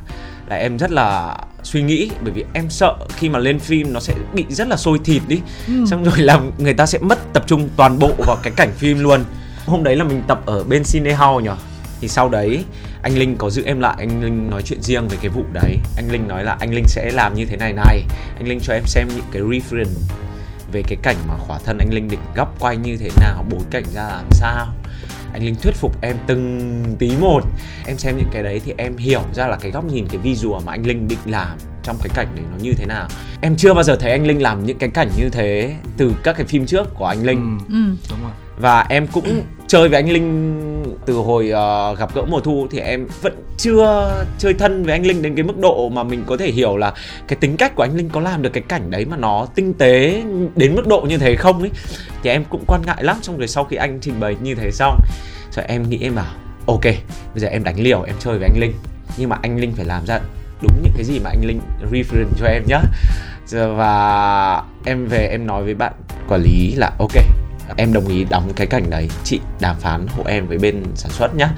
[0.50, 4.00] là em rất là suy nghĩ bởi vì em sợ khi mà lên phim nó
[4.00, 5.42] sẽ bị rất là sôi thịt đi.
[5.68, 5.86] Ừ.
[5.90, 9.00] xong rồi làm người ta sẽ mất tập trung toàn bộ vào cái cảnh phim
[9.00, 9.24] luôn.
[9.66, 11.56] Hôm đấy là mình tập ở bên Cine House nhỉ
[12.02, 12.64] thì sau đấy
[13.02, 15.78] anh Linh có giữ em lại anh Linh nói chuyện riêng về cái vụ đấy.
[15.98, 18.04] Anh Linh nói là anh Linh sẽ làm như thế này này.
[18.38, 20.00] Anh Linh cho em xem những cái reference
[20.72, 23.60] về cái cảnh mà khỏa thân anh Linh định góc quay như thế nào bối
[23.72, 24.68] cảnh ra làm sao.
[25.34, 27.42] Anh Linh thuyết phục em từng tí một.
[27.88, 30.64] Em xem những cái đấy thì em hiểu ra là cái góc nhìn cái visual
[30.66, 33.08] mà anh Linh định làm trong cái cảnh đấy nó như thế nào.
[33.42, 36.34] Em chưa bao giờ thấy anh Linh làm những cái cảnh như thế từ các
[36.38, 37.60] cái phim trước của anh Linh.
[37.70, 37.96] Ừ, Ừ.
[38.10, 38.32] đúng rồi.
[38.58, 42.80] Và em cũng chơi với anh Linh từ hồi uh, gặp gỡ mùa thu thì
[42.80, 46.38] em vẫn chưa chơi thân với anh Linh đến cái mức độ mà mình có
[46.38, 46.94] thể hiểu là
[47.28, 49.74] cái tính cách của anh Linh có làm được cái cảnh đấy mà nó tinh
[49.74, 50.24] tế
[50.56, 51.72] đến mức độ như thế không ấy.
[52.24, 54.72] Thì em cũng quan ngại lắm xong rồi sau khi anh trình bày như thế
[54.72, 55.00] xong
[55.56, 56.34] rồi em nghĩ em bảo
[56.66, 56.84] ok
[57.34, 58.74] bây giờ em đánh liều em chơi với anh Linh.
[59.18, 60.20] Nhưng mà anh Linh phải làm ra
[60.62, 61.60] đúng những cái gì mà anh Linh
[61.92, 62.82] reference cho em nhá.
[63.52, 65.94] Và em về em nói với bạn
[66.28, 67.41] quản lý là ok
[67.78, 69.10] em đồng ý đóng cái cảnh đấy.
[69.24, 71.50] Chị đàm phán hộ em với bên sản xuất nhá.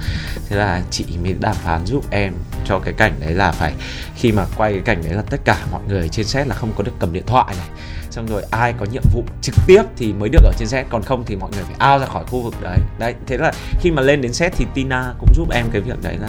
[0.48, 2.32] Thế là chị mới đàm phán giúp em
[2.64, 3.72] cho cái cảnh đấy là phải,
[4.16, 6.72] khi mà quay cái cảnh đấy là tất cả mọi người trên set là không
[6.76, 7.68] có được cầm điện thoại này.
[8.10, 11.02] Xong rồi ai có nhiệm vụ trực tiếp thì mới được ở trên set, còn
[11.02, 12.78] không thì mọi người phải ao ra khỏi khu vực đấy.
[12.98, 16.02] Đấy, thế là khi mà lên đến set thì Tina cũng giúp em cái việc
[16.02, 16.28] đấy là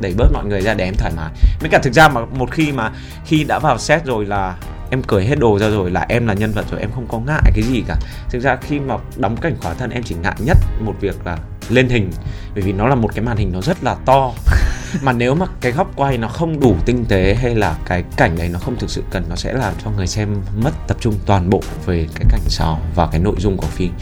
[0.00, 1.30] đẩy bớt mọi người ra để em thoải mái.
[1.60, 2.92] Mới cả thực ra mà một khi mà
[3.26, 4.56] khi đã vào set rồi là
[4.92, 7.18] em cởi hết đồ ra rồi là em là nhân vật rồi em không có
[7.18, 7.96] ngại cái gì cả.
[8.30, 11.38] Thực ra khi mà đóng cảnh khỏa thân em chỉ ngại nhất một việc là
[11.68, 12.10] lên hình
[12.54, 14.32] bởi vì nó là một cái màn hình nó rất là to.
[15.02, 18.36] Mà nếu mà cái góc quay nó không đủ tinh tế hay là cái cảnh
[18.38, 21.14] đấy nó không thực sự cần nó sẽ làm cho người xem mất tập trung
[21.26, 23.92] toàn bộ về cái cảnh sau và cái nội dung của phim.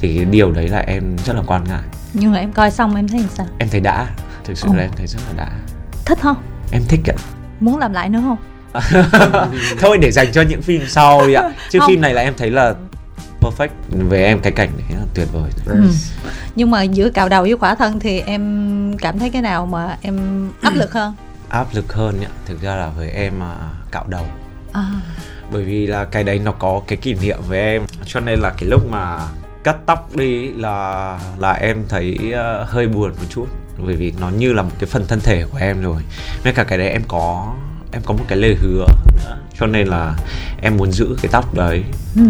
[0.00, 1.82] Thì cái điều đấy là em rất là quan ngại.
[2.12, 3.46] Nhưng mà em coi xong em thấy sao?
[3.58, 4.06] Em thấy đã.
[4.44, 4.74] Thực sự Ồ.
[4.74, 5.50] là em thấy rất là đã.
[6.04, 6.36] Thích không?
[6.72, 7.16] Em thích ạ.
[7.60, 8.36] Muốn làm lại nữa không
[9.80, 11.50] thôi để dành cho những phim sau đi ạ.
[11.70, 11.88] Chứ Không.
[11.88, 12.74] phim này là em thấy là
[13.40, 15.50] perfect với em cái cảnh đấy là tuyệt vời.
[15.66, 15.90] Ừ.
[16.54, 19.96] nhưng mà giữa cạo đầu với khỏa thân thì em cảm thấy cái nào mà
[20.02, 21.14] em áp lực hơn?
[21.48, 22.28] Áp lực hơn nhá.
[22.46, 23.54] Thực ra là với em à,
[23.92, 24.24] cạo đầu.
[24.72, 24.84] À,
[25.52, 27.82] bởi vì là cái đấy nó có cái kỷ niệm với em.
[28.06, 29.18] Cho nên là cái lúc mà
[29.64, 33.46] cắt tóc đi là là em thấy ờ, hơi buồn một chút.
[33.86, 36.02] Bởi vì nó như là một cái phần thân thể của em rồi.
[36.44, 37.54] Với cả cái đấy em có
[37.92, 40.14] em có một cái lời hứa nữa cho nên là
[40.62, 41.84] em muốn giữ cái tóc đấy.
[42.16, 42.22] Ừ,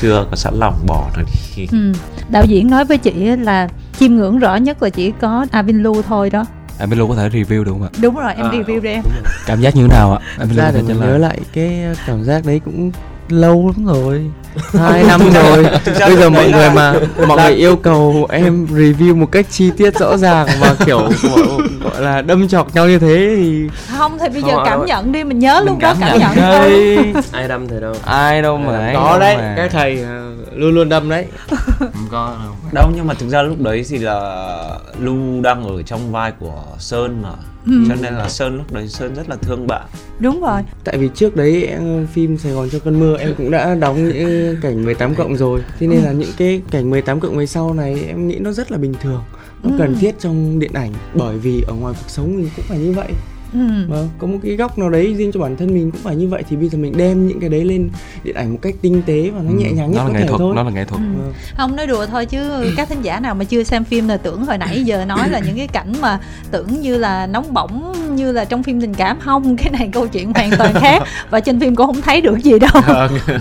[0.00, 1.22] chưa có sẵn lòng bỏ nó
[1.56, 1.66] đi.
[1.72, 1.92] Ừ.
[2.30, 6.02] đạo diễn nói với chị là chiêm ngưỡng rõ nhất là chỉ có Avin Lu
[6.02, 6.44] thôi đó.
[6.78, 7.88] Em luôn có thể review được không ạ?
[8.02, 9.02] Đúng rồi em À, review đi em.
[9.46, 10.18] cảm giác như thế nào ạ?
[10.38, 12.90] Em ra để mình nhớ lại cái cảm giác đấy cũng
[13.28, 14.30] lâu lắm rồi.
[14.78, 15.66] Hai năm rồi.
[16.00, 16.94] Bây giờ mọi người mà
[17.28, 21.08] mọi người yêu cầu em review một cách chi tiết rõ ràng và kiểu
[21.94, 24.78] gọi, là đâm chọc nhau như thế thì không thì bây Không, giờ à, cảm
[24.78, 24.86] đâu.
[24.86, 27.76] nhận đi mình nhớ Mình lúc đó cảm cảm nhận nhận thôi ai đâm thì
[27.80, 29.54] đâu ai đâu mà có đâu đấy mà.
[29.56, 31.26] các thầy ờ, luôn luôn đâm đấy.
[31.78, 32.54] Không có đâu.
[32.72, 36.62] Đâu nhưng mà thực ra lúc đấy thì là Lu đang ở trong vai của
[36.78, 37.30] Sơn mà.
[37.66, 37.72] Ừ.
[37.88, 39.82] cho nên là sơn lúc đấy sơn rất là thương bạn.
[40.18, 40.60] Đúng rồi.
[40.84, 44.08] Tại vì trước đấy em, phim Sài Gòn trong cơn mưa em cũng đã đóng
[44.08, 45.60] những cảnh 18 cộng rồi.
[45.78, 48.72] Thế nên là những cái cảnh 18 cộng về sau này em nghĩ nó rất
[48.72, 49.22] là bình thường.
[49.62, 49.76] Nó Ừ.
[49.78, 50.92] cần thiết trong điện ảnh.
[51.14, 53.08] Bởi vì ở ngoài cuộc sống mình cũng phải như vậy
[53.54, 53.60] ừ.
[53.88, 56.28] Vâng, có một cái góc nào đấy riêng cho bản thân mình cũng phải như
[56.28, 57.90] vậy thì bây giờ mình đem những cái đấy lên
[58.24, 60.20] điện ảnh một cách tinh tế và nó nhẹ nhàng nhất nó là có nghệ
[60.20, 60.52] thể thuật thôi.
[60.56, 61.00] nó là nghệ thuật.
[61.00, 61.22] Ừ.
[61.22, 61.32] Vâng.
[61.56, 64.46] không nói đùa thôi chứ các thính giả nào mà chưa xem phim là tưởng
[64.46, 66.18] hồi nãy giờ nói là những cái cảnh mà
[66.50, 69.20] tưởng như là nóng bỏng như là trong phim tình cảm.
[69.20, 72.38] Không cái này câu chuyện hoàn toàn khác và trên phim cũng không thấy được
[72.38, 72.82] gì đâu.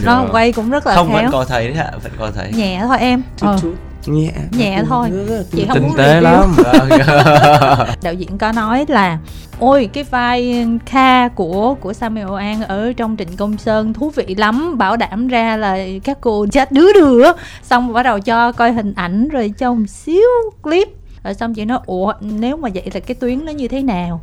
[0.06, 1.32] Nó quay cũng rất là không vẫn khéo.
[1.32, 2.52] có thấy đấy ạ vẫn có thấy.
[2.56, 3.21] Nhẹ thôi em.
[3.38, 3.73] Chút Ờ, chút
[4.06, 4.32] nhẹ.
[4.52, 5.12] Nhẹ thôi.
[5.52, 6.56] Chị không tinh muốn tế lắm.
[8.04, 9.18] Đạo diễn có nói là
[9.60, 14.36] ôi cái vai Kha của của Samuel An ở trong Trịnh Công Sơn thú vị
[14.38, 17.32] lắm bảo đảm ra là các cô chết đứa đứa.
[17.63, 20.30] Xong bắt đầu cho coi hình ảnh rồi cho một xíu
[20.62, 20.88] clip.
[21.24, 24.22] Rồi xong chị nói ủa nếu mà vậy là cái tuyến nó như thế nào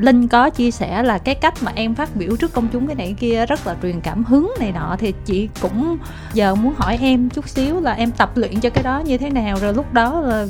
[0.00, 2.96] Linh có chia sẻ là cái cách mà em phát biểu trước công chúng cái
[2.96, 5.98] này cái kia rất là truyền cảm hứng này nọ thì chị cũng
[6.32, 9.30] giờ muốn hỏi em chút xíu là em tập luyện cho cái đó như thế
[9.30, 10.46] nào rồi lúc đó là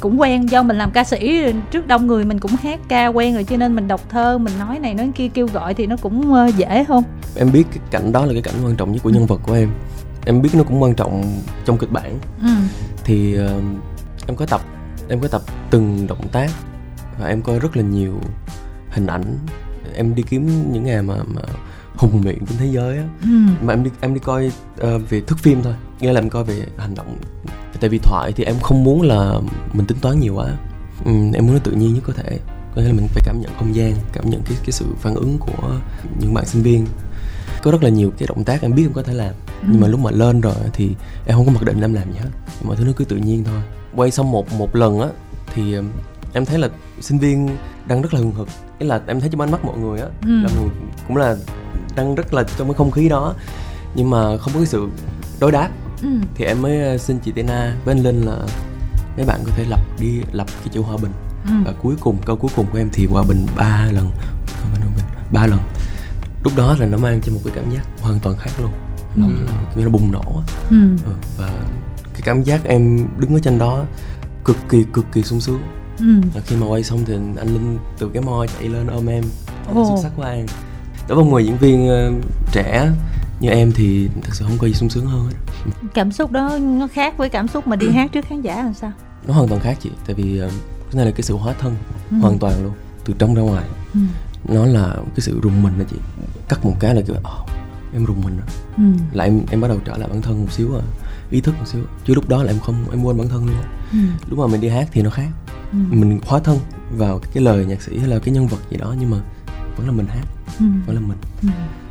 [0.00, 3.34] cũng quen do mình làm ca sĩ trước đông người mình cũng hát ca quen
[3.34, 5.96] rồi cho nên mình đọc thơ mình nói này nói kia kêu gọi thì nó
[5.96, 7.04] cũng ờ, dễ không?
[7.36, 9.54] Em biết cái cảnh đó là cái cảnh quan trọng nhất của nhân vật của
[9.54, 9.70] em.
[10.26, 11.24] Em biết nó cũng quan trọng
[11.64, 12.18] trong kịch bản.
[12.42, 12.48] Ừ.
[13.04, 13.60] Thì ờ,
[14.26, 14.60] em có tập
[15.08, 16.50] em có tập từng động tác
[17.20, 18.20] và em coi rất là nhiều
[18.92, 19.38] hình ảnh.
[19.94, 21.42] Em đi kiếm những ngày mà mà
[21.96, 23.04] hùng miệng trên thế giới á.
[23.22, 23.28] Ừ.
[23.62, 25.74] Mà em đi em đi coi ờ, về thước phim thôi.
[26.00, 27.16] Nghĩa là em coi về hành động
[27.80, 29.34] tại vì thoại thì em không muốn là
[29.72, 30.46] mình tính toán nhiều quá.
[31.04, 32.38] Ừ, em muốn nó tự nhiên nhất có thể.
[32.74, 35.14] Có nghĩa là mình phải cảm nhận không gian cảm nhận cái cái sự phản
[35.14, 35.80] ứng của
[36.20, 36.86] những bạn sinh viên.
[37.62, 39.34] Có rất là nhiều cái động tác em biết em có thể làm.
[39.68, 40.94] Nhưng mà lúc mà lên rồi thì
[41.26, 42.30] em không có mặc định em làm gì hết.
[42.62, 43.62] Mọi thứ nó cứ tự nhiên thôi.
[43.94, 45.08] Quay xong một một lần á
[45.54, 45.88] thì ừm,
[46.32, 46.68] em thấy là
[47.00, 47.48] sinh viên
[47.86, 48.48] đang rất là hừng hực
[48.82, 50.28] ý là em thấy trong ánh mắt mọi người á Ừ.
[50.42, 50.70] là người
[51.08, 51.36] cũng là
[51.96, 53.34] đang rất là trong cái không khí đó.
[53.94, 54.88] Nhưng mà không có cái sự
[55.40, 55.68] đối đáp.
[56.02, 56.08] Ừ.
[56.34, 58.36] Thì em mới ờ, xin chị Tina với anh Linh là
[59.16, 61.12] mấy bạn có thể lập đi lập cái chữ hòa bình.
[61.46, 61.52] Ừ.
[61.64, 64.10] Và cuối cùng câu cuối cùng của em thì hòa bình ba lần.
[65.32, 65.58] Ba lần.
[66.44, 68.70] Lúc đó là nó mang cho một cái cảm giác hoàn toàn khác luôn.
[69.16, 69.26] Nó
[69.76, 70.76] như nó bùng nổ ừ.
[71.06, 71.12] Ừ.
[71.38, 71.48] và
[72.12, 73.84] cái cảm giác em đứng ở trên đó
[74.44, 75.60] cực kỳ cực kỳ sung sướng
[75.98, 76.20] ừ.
[76.34, 79.24] Và khi mà quay xong thì anh Linh từ cái mo chạy lên ôm em.
[79.74, 79.84] Ồ.
[79.84, 80.46] xuất sắc của An
[81.08, 82.12] đối với một người diễn viên ờ,
[82.52, 82.90] trẻ
[83.40, 85.34] như em thì thật sự không có gì sung sướng hơn hết.
[85.94, 88.74] Cảm xúc đó nó khác với cảm xúc mà đi hát trước khán giả làm
[88.74, 88.92] sao?
[89.26, 90.48] Nó hoàn toàn khác chị tại vì ờ,
[90.90, 91.76] cái này là cái sự hóa thân
[92.10, 92.16] Ừ.
[92.20, 92.72] hoàn toàn luôn
[93.04, 93.64] từ trong ra ngoài.
[93.94, 94.00] Ừ.
[94.48, 95.96] Nó là cái sự rùng mình đó chị.
[96.48, 97.48] Cắt một cái là kiểu oh,
[97.94, 98.46] em rùng mình rồi.
[98.76, 98.82] Ừ.
[99.12, 100.82] Là em em bắt đầu trở lại bản thân một xíu à
[101.30, 101.82] ý thức một xíu.
[102.06, 103.56] Chứ lúc đó là em không em quên bản thân luôn.
[103.92, 103.98] Ừ.
[104.30, 105.28] Lúc mà mình đi hát thì nó khác
[105.72, 106.58] ừ mình hóa thân
[106.96, 109.16] vào cái lời nhạc sĩ hay là cái nhân vật gì đó nhưng mà
[109.76, 110.24] vẫn là mình hát
[110.60, 111.48] ừ vẫn là mình Ừ.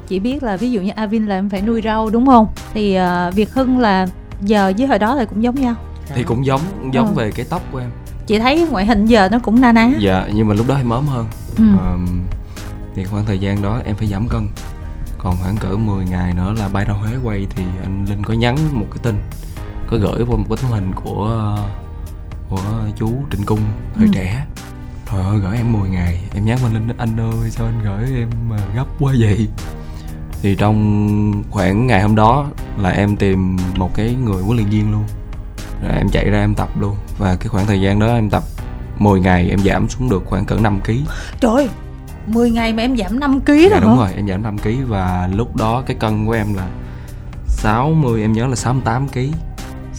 [0.07, 2.47] Chị biết là ví dụ như Avin là em phải nuôi rau đúng không?
[2.73, 4.07] Thì uh, Việt Hưng là
[4.41, 5.75] giờ với hồi đó là cũng giống nhau.
[6.15, 6.61] thì cũng giống
[6.93, 7.13] giống Ờ.
[7.13, 7.89] về cái tóc của em
[8.27, 9.91] Chị thấy ngoại hình giờ nó cũng na ná.
[9.99, 11.25] dạ nhưng mà lúc đó em ốm hơn
[11.57, 11.63] Ừ.
[11.79, 12.21] Ờm,
[12.95, 14.47] thì khoảng thời gian đó em phải giảm cân
[15.17, 18.33] còn khoảng cỡ 10 ngày nữa là bay ra Huế quay thì anh Linh có
[18.33, 19.15] nhắn một cái tin
[19.87, 21.57] có gửi qua một cái tấm hình của
[22.51, 22.59] của
[22.95, 23.59] chú Trịnh Cung
[23.95, 24.11] thời Ừ.
[24.13, 24.45] trẻ.
[25.11, 26.21] Trời ơi gửi em 10 ngày.
[26.35, 29.47] Em nhắn anh Linh Anh ơi sao anh gửi em mà gấp quá vậy?
[30.41, 34.91] Thì trong khoảng ngày hôm đó Là em tìm một cái người huấn luyện viên
[34.91, 35.03] luôn.
[35.83, 36.95] Rồi em chạy ra em tập luôn.
[37.17, 38.43] Và cái khoảng thời gian đó em tập
[38.99, 40.91] 10 ngày em giảm xuống được khoảng cỡ 5 kg
[41.39, 41.69] Trời ơi,
[42.27, 43.95] 10 ngày mà em giảm 5 kg Dạ rồi đúng hả?
[43.97, 46.67] rồi em giảm 5 kg Và lúc đó cái cân của em là
[47.47, 49.19] 60 em nhớ là 68 kg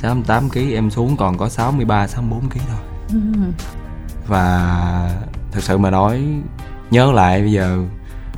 [0.02, 3.16] 68 kg em xuống còn có 63 64 kg thôi Ừ.
[4.26, 5.10] và
[5.52, 6.22] thật sự mà nói
[6.90, 7.78] nhớ lại bây giờ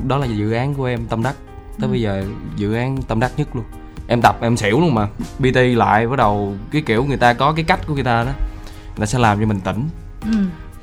[0.07, 1.35] đó là dự án của em tâm đắc
[1.79, 1.91] tới Ừ.
[1.91, 2.25] bây giờ
[2.55, 3.65] dự án tâm đắc nhất luôn
[4.07, 5.07] em tập em xỉu luôn mà
[5.39, 8.31] bt lại bắt đầu cái kiểu người ta có cái cách của người ta đó
[8.87, 9.89] người ta sẽ làm cho mình tỉnh
[10.21, 10.31] Ừ.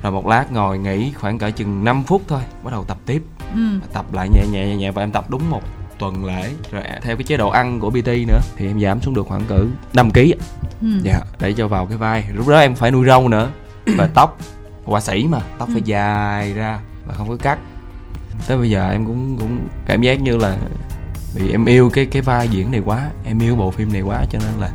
[0.01, 3.23] rồi một lát ngồi nghỉ khoảng cỡ chừng 5 phút thôi bắt đầu tập tiếp
[3.55, 3.61] Ừ.
[3.93, 5.61] tập lại nhẹ nhẹ nhẹ nhẹ và em tập đúng một
[5.99, 9.13] tuần lễ rồi theo cái chế độ ăn của bt nữa thì em giảm xuống
[9.13, 10.19] được khoảng cỡ 5 kg
[10.81, 10.87] Ừ.
[11.03, 12.23] dạ để cho vào cái vai.
[12.33, 13.49] Lúc đó em phải nuôi râu nữa.
[13.97, 14.37] Và tóc
[14.85, 17.59] họa sĩ mà tóc phải dài ra và không có cắt.
[18.47, 20.57] Tới bây giờ em cũng cũng cảm giác như là
[21.35, 24.25] vì em yêu cái cái vai diễn này quá em yêu bộ phim này quá
[24.31, 24.71] cho nên là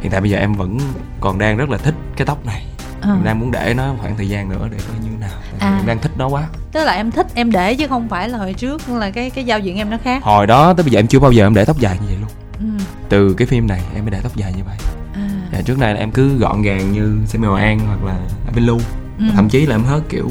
[0.00, 0.78] hiện tại bây giờ em vẫn
[1.20, 2.66] còn đang rất là thích cái tóc này
[3.02, 5.76] Em đang muốn để nó khoảng thời gian nữa để coi như nào À.
[5.80, 8.38] em đang thích nó quá Tức là em thích em để chứ không phải là
[8.38, 10.22] hồi trước là cái cái giao diện em nó khác.
[10.22, 12.16] hồi đó tới bây giờ em chưa bao giờ em để tóc dài như vậy
[12.20, 12.84] luôn Ừ.
[13.08, 14.76] từ cái phim này em mới để tóc dài như vậy
[15.14, 15.28] À.
[15.52, 18.14] dạ, trước này là em cứ gọn gàng như Samuel An hoặc là
[18.46, 18.80] Abelu
[19.18, 19.24] Ừ.
[19.34, 20.30] thậm chí là em hớt kiểu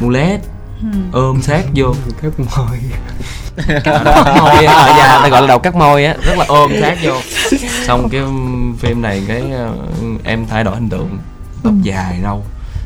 [0.00, 0.40] mulet
[0.82, 0.86] ừ.
[1.12, 1.94] ôm sát vô
[2.38, 2.78] môi
[3.68, 4.02] À, cắt
[4.40, 6.98] môi á ở nhà ta gọi là đầu cắt môi á rất là ôm sát
[7.02, 7.12] vô
[7.86, 8.20] xong cái
[8.78, 9.74] phim này cái ờ,
[10.24, 11.18] em thay đổi hình tượng
[11.66, 11.80] tóc Ừ.
[11.82, 12.42] dài râu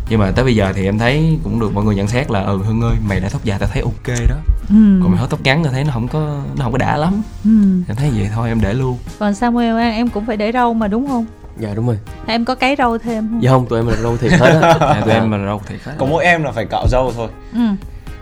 [0.08, 2.40] nhưng mà tới bây giờ thì em thấy cũng được mọi người nhận xét là
[2.42, 4.36] ừ hưng ơi mày đã tóc dài tao thấy ok đó.
[4.68, 4.74] Ừ.
[5.02, 6.20] còn mày hớt tóc ngắn tao thấy nó không có
[6.56, 7.22] nó không có đã lắm.
[7.44, 7.50] Ừ.
[7.88, 8.98] em thấy vậy thôi em để luôn.
[9.18, 11.26] Còn Samuel em cũng phải để râu mà đúng không?
[11.58, 11.98] Dạ đúng rồi.
[12.26, 13.42] Em có cái râu thêm không?
[13.42, 14.74] Dạ không tụi em là lâu thiệt hết á.
[14.80, 17.28] À, tụi em mà râu thì khác có mỗi em là phải cạo râu thôi.
[17.54, 17.60] Ừ.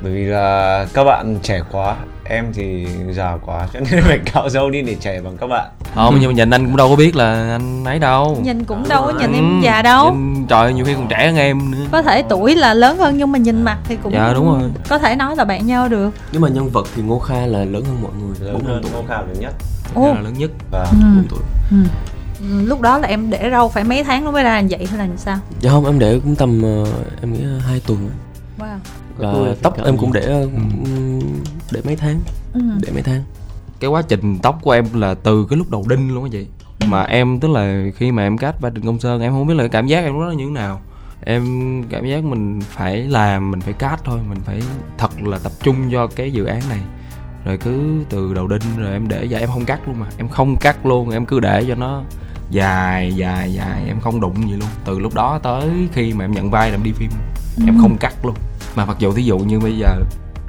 [0.00, 4.48] bởi vì là các bạn trẻ quá em thì già quá cho nên phải cạo
[4.48, 5.68] râu đi để trẻ bằng các bạn.
[5.94, 8.38] Không nhưng mà nhìn anh cũng đâu có biết là anh ấy đâu.
[8.42, 10.12] Nhìn cũng đâu có nhìn Ừ, em già đâu.
[10.14, 11.86] Nhìn, trời ơi, nhiều khi còn trẻ hơn em nữa.
[11.92, 14.70] Có thể tuổi là lớn hơn nhưng mà nhìn mặt thì cũng Dạ, đúng rồi.
[14.88, 16.10] có thể nói là bạn nhau được.
[16.32, 18.92] Nhưng mà nhân vật thì ngô kha là lớn hơn mọi người lớn hơn tuổi.
[18.92, 19.54] Ngô khả lớn nhất.
[19.94, 20.14] Ồ.
[20.14, 20.50] là lớn nhất.
[20.70, 20.96] Và ừ.
[21.16, 21.40] bốn tuổi.
[21.70, 21.76] Ừ.
[22.64, 24.98] Lúc đó là em để râu phải mấy tháng nó mới ra như vậy hay
[24.98, 25.38] là làm sao?
[25.60, 26.84] Dạ không em để cũng tầm ờ,
[27.22, 28.10] em nghĩ hai tuần.
[28.58, 28.76] Wow
[29.18, 30.48] là Tôi tóc em cũng để ờ,
[31.72, 32.20] để mấy tháng.
[32.52, 32.60] Ừ.
[32.82, 33.22] để mấy tháng.
[33.80, 36.46] Cái quá trình tóc của em là từ cái lúc đầu đinh luôn á chị.
[36.86, 39.54] Mà em tức là khi mà em cắt vai Trịnh Công Sơn em không biết
[39.54, 40.80] là cái cảm giác em lúc đó như thế nào.
[41.24, 41.44] Em
[41.90, 44.60] cảm giác mình phải làm mình phải cắt thôi mình phải
[44.98, 46.80] thật là tập trung cho cái dự án này.
[47.44, 50.06] Rồi cứ từ đầu đinh rồi em để và em không cắt luôn mà.
[50.18, 52.02] Em không cắt luôn em cứ để cho nó
[52.50, 54.68] dài dài dài em không đụng gì luôn.
[54.84, 57.10] Từ lúc đó tới khi mà em nhận vai là em đi phim
[57.66, 57.80] em Ừ.
[57.82, 58.34] không cắt luôn
[58.74, 59.88] mà mặc dù thí dụ như bây giờ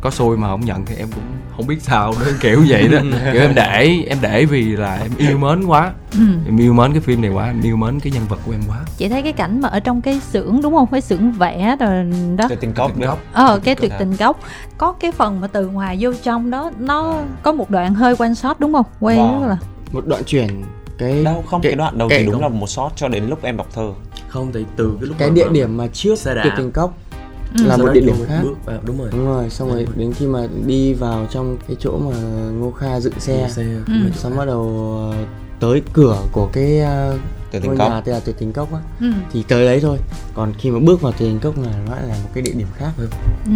[0.02, 1.24] có xui mà không nhận thì em cũng
[1.56, 3.00] không biết sao nữa kiểu vậy đó.
[3.34, 5.94] Kiểu em để em để vì là em yêu mến quá.
[6.14, 6.20] Ừ.
[6.46, 8.62] em yêu mến cái phim này quá em yêu mến cái nhân vật của em
[8.68, 8.78] quá.
[8.98, 10.88] Chị thấy cái cảnh mà ở trong cái xưởng đúng không?
[10.92, 12.06] Cái xưởng vẽ rồi
[12.38, 12.46] đó.
[12.50, 13.08] Tuyệt tình cốc nữa.
[13.08, 13.20] cốc.
[13.34, 14.40] ờ cái tuyệt tình gốc
[14.78, 18.36] có cái phần mà từ ngoài vô trong đó nó có một đoạn hơi quan
[18.36, 18.86] sát đúng không?
[19.00, 19.58] Quay rất là
[19.92, 20.64] Một đoạn chuyển
[20.98, 22.42] cái đâu không cái đoạn đầu kệ thì đúng không?
[22.42, 23.92] là một shot cho đến lúc em đọc thơ.
[24.30, 26.94] Không thì từ cái lúc cái địa điểm mà trước tuyệt tình cốc
[27.58, 27.66] Ừ.
[27.66, 30.14] là sau một địa điểm khác bước vào đúng rồi đúng rồi xong rồi đến
[30.14, 32.16] khi mà đi vào trong cái chỗ mà
[32.52, 33.94] ngô kha dựng xe xe Ừ.
[34.16, 35.18] xong bắt đầu ờ,
[35.60, 37.18] tới cửa của cái ờ,
[37.52, 39.12] tuyệt ngôi tình cốc nhà tên là tuyệt tình cốc á ừ.
[39.34, 39.98] thì tới đấy thôi
[40.34, 42.54] còn khi mà bước vào tuyệt tình cốc là nó lại là một cái địa
[42.54, 43.08] điểm khác Ừ.
[43.46, 43.52] Ừ.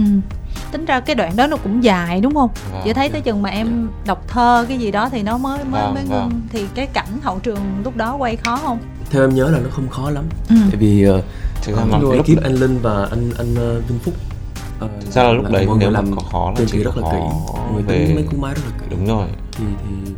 [0.72, 2.82] tính ra cái đoạn đó nó cũng dài đúng không Vâng.
[2.86, 5.82] chị thấy tới chừng mà em đọc thơ cái gì đó thì nó mới mới
[5.82, 6.30] Vâng, mới vâng.
[6.30, 8.78] ngưng thì cái cảnh hậu trường lúc đó quay khó không
[9.10, 10.56] theo em nhớ là nó không khó lắm ừ.
[10.72, 11.24] tại vì uh,
[11.64, 14.14] thực ra là lúc kiếp anh linh và anh anh uh, vinh phúc.
[14.80, 16.98] Thực ra là lúc đấy mọi người nếu mà làm có khó là chỉ rất
[16.98, 17.18] là khó kỹ.
[17.74, 18.86] Người về- tính mấy cú máy rất là kỹ.
[18.90, 19.28] Đúng rồi.
[19.52, 20.12] Thì thì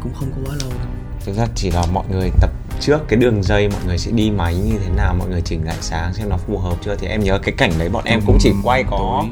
[0.00, 0.70] cũng không có quá lâu
[1.24, 4.30] thực ra chỉ là mọi người tập trước cái đường dây mọi người sẽ đi
[4.30, 6.96] máy như thế nào mọi người chỉnh lại sáng xem nó phù hợp chưa.
[6.96, 9.24] Thì em nhớ cái cảnh đấy bọn em cũng chỉ quay có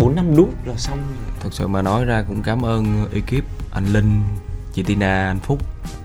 [0.00, 0.98] bốn năm đút là xong
[1.40, 4.22] thật sự mà nói ra cũng cảm ơn ekip anh linh
[4.72, 5.58] chị tina anh phúc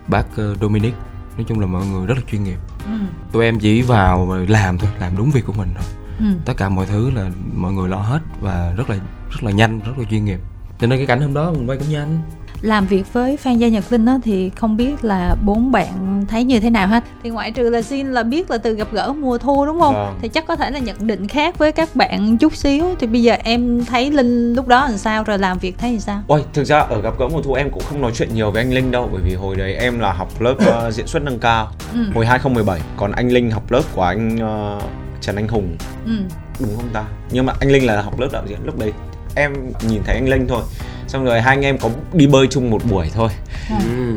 [0.07, 0.25] bác
[0.61, 0.93] dominic.
[1.37, 2.91] Nói chung là mọi người rất là chuyên nghiệp Ừ.
[3.31, 5.85] tụi em chỉ vào và làm thôi làm đúng việc của mình thôi
[6.19, 6.25] Ừ.
[6.45, 8.95] tất cả mọi thứ là mọi người lo hết và rất là
[9.29, 10.39] rất là nhanh rất là chuyên nghiệp
[10.79, 12.21] cho nên cái cảnh hôm đó mình quay cũng nhanh
[12.61, 16.43] làm việc với Phan Gia Nhật Linh á, thì không biết là bốn bạn thấy
[16.43, 19.13] như thế nào ha thì ngoại trừ là xin là biết là từ gặp gỡ
[19.13, 20.15] mùa thu đúng không Vâng.
[20.21, 23.23] thì chắc có thể là nhận định khác với các bạn chút xíu thì bây
[23.23, 26.43] giờ em thấy Linh lúc đó làm sao rồi làm việc thấy làm sao Ôi,
[26.53, 28.73] thực ra ở gặp gỡ mùa thu em cũng không nói chuyện nhiều với anh
[28.73, 31.71] Linh đâu Bởi vì hồi đấy em là học lớp ờ, diễn xuất nâng cao
[31.93, 31.99] ừ.
[32.15, 34.79] Hồi 2017 Còn anh Linh học lớp của anh ờ,
[35.21, 36.11] Trần Anh Hùng Ừ.
[36.59, 37.03] Đúng không ta?
[37.31, 38.91] Nhưng mà anh Linh là học lớp đạo diễn Lúc đấy
[39.35, 39.53] em
[39.89, 40.61] nhìn thấy anh Linh thôi
[41.07, 43.29] Xong rồi hai anh em có đi bơi chung một buổi thôi
[43.69, 43.75] Ừ.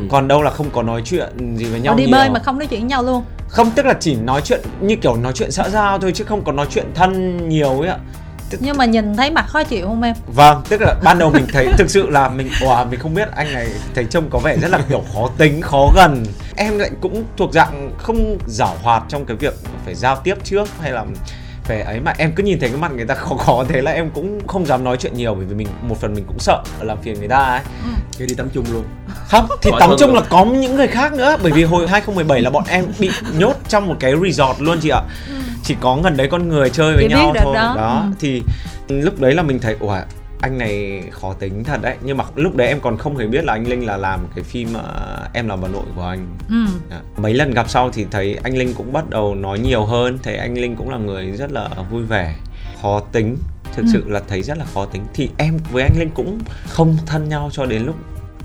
[0.09, 2.11] Còn đâu là không có nói chuyện gì với nhau đi nhiều.
[2.11, 4.95] bơi mà không nói chuyện với nhau luôn Không, tức là chỉ nói chuyện như
[4.95, 7.97] kiểu nói chuyện xã giao thôi Chứ không có nói chuyện thân nhiều ấy ạ
[8.59, 11.45] nhưng mà nhìn thấy mặt khó chịu không em Vâng, tức là ban đầu mình
[11.53, 14.57] thấy thực sự là mình wow, mình không biết anh này thấy trông có vẻ
[14.57, 16.23] rất là kiểu khó tính, khó gần.
[16.55, 19.53] Em lại cũng thuộc dạng không giảo hoạt trong cái việc
[19.85, 21.05] phải giao tiếp trước hay là
[21.63, 23.91] phải ấy mà em cứ nhìn thấy cái mặt người ta khó khó thế là
[23.91, 26.61] em cũng không dám nói chuyện nhiều bởi vì mình một phần mình cũng sợ
[26.81, 27.61] làm phiền người ta ấy.
[28.17, 28.83] Cái đi tắm chung luôn
[29.27, 32.41] Không, thì Hỏi tắm chung là có những người khác nữa bởi vì hồi 2017
[32.41, 35.01] là bọn em bị nhốt trong một cái resort luôn chị ạ.
[35.63, 37.55] Chỉ có gần đấy con người chơi với Chị biết nhau thôi.
[37.55, 38.03] đó.
[38.09, 38.15] Ừ.
[38.19, 38.41] thì
[38.87, 39.97] lúc đấy là mình thấy ủa
[40.41, 43.43] anh này khó tính thật đấy nhưng mà lúc đấy em còn không hề biết
[43.45, 46.65] là anh Linh là làm cái phim ờ, em là bà nội của anh ừ.
[46.89, 47.01] Dạ.
[47.17, 50.35] mấy lần gặp sau thì thấy anh Linh cũng bắt đầu nói nhiều hơn thấy
[50.37, 52.35] anh Linh cũng là người rất là vui vẻ
[52.81, 53.37] khó tính
[53.75, 53.89] thực Ừ.
[53.93, 57.29] sự là thấy rất là khó tính thì em với anh Linh cũng không thân
[57.29, 57.95] nhau cho đến lúc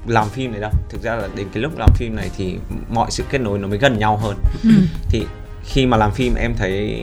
[0.06, 2.56] làm phim này đâu thực ra là đến cái lúc làm phim này thì
[2.90, 4.70] mọi sự kết nối nó mới gần nhau hơn Ừ.
[5.10, 5.26] thì
[5.64, 6.96] khi mà làm phim em thấy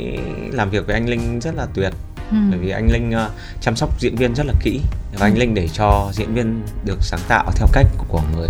[0.52, 1.94] làm việc với anh Linh rất là tuyệt
[2.34, 2.38] Ừ.
[2.50, 3.30] bởi vì anh Linh ờ,
[3.62, 4.80] chăm sóc diễn viên rất là kỹ.
[5.20, 8.48] Và anh Linh để cho diễn viên được sáng tạo theo cách của người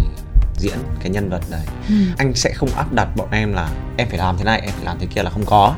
[0.58, 1.96] diễn cái nhân vật đấy Ừ.
[2.18, 4.86] anh sẽ không áp đặt bọn em là em phải làm thế này em phải
[4.86, 5.76] làm thế kia là không có.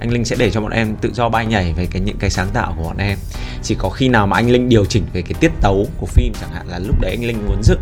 [0.00, 2.30] Anh linh sẽ để cho bọn em tự do bay nhảy về cái những cái
[2.30, 3.18] sáng tạo của bọn em.
[3.62, 6.32] Chỉ có khi nào mà anh linh điều chỉnh về cái tiết tấu của phim
[6.40, 7.80] chẳng hạn là lúc đấy anh linh muốn dựng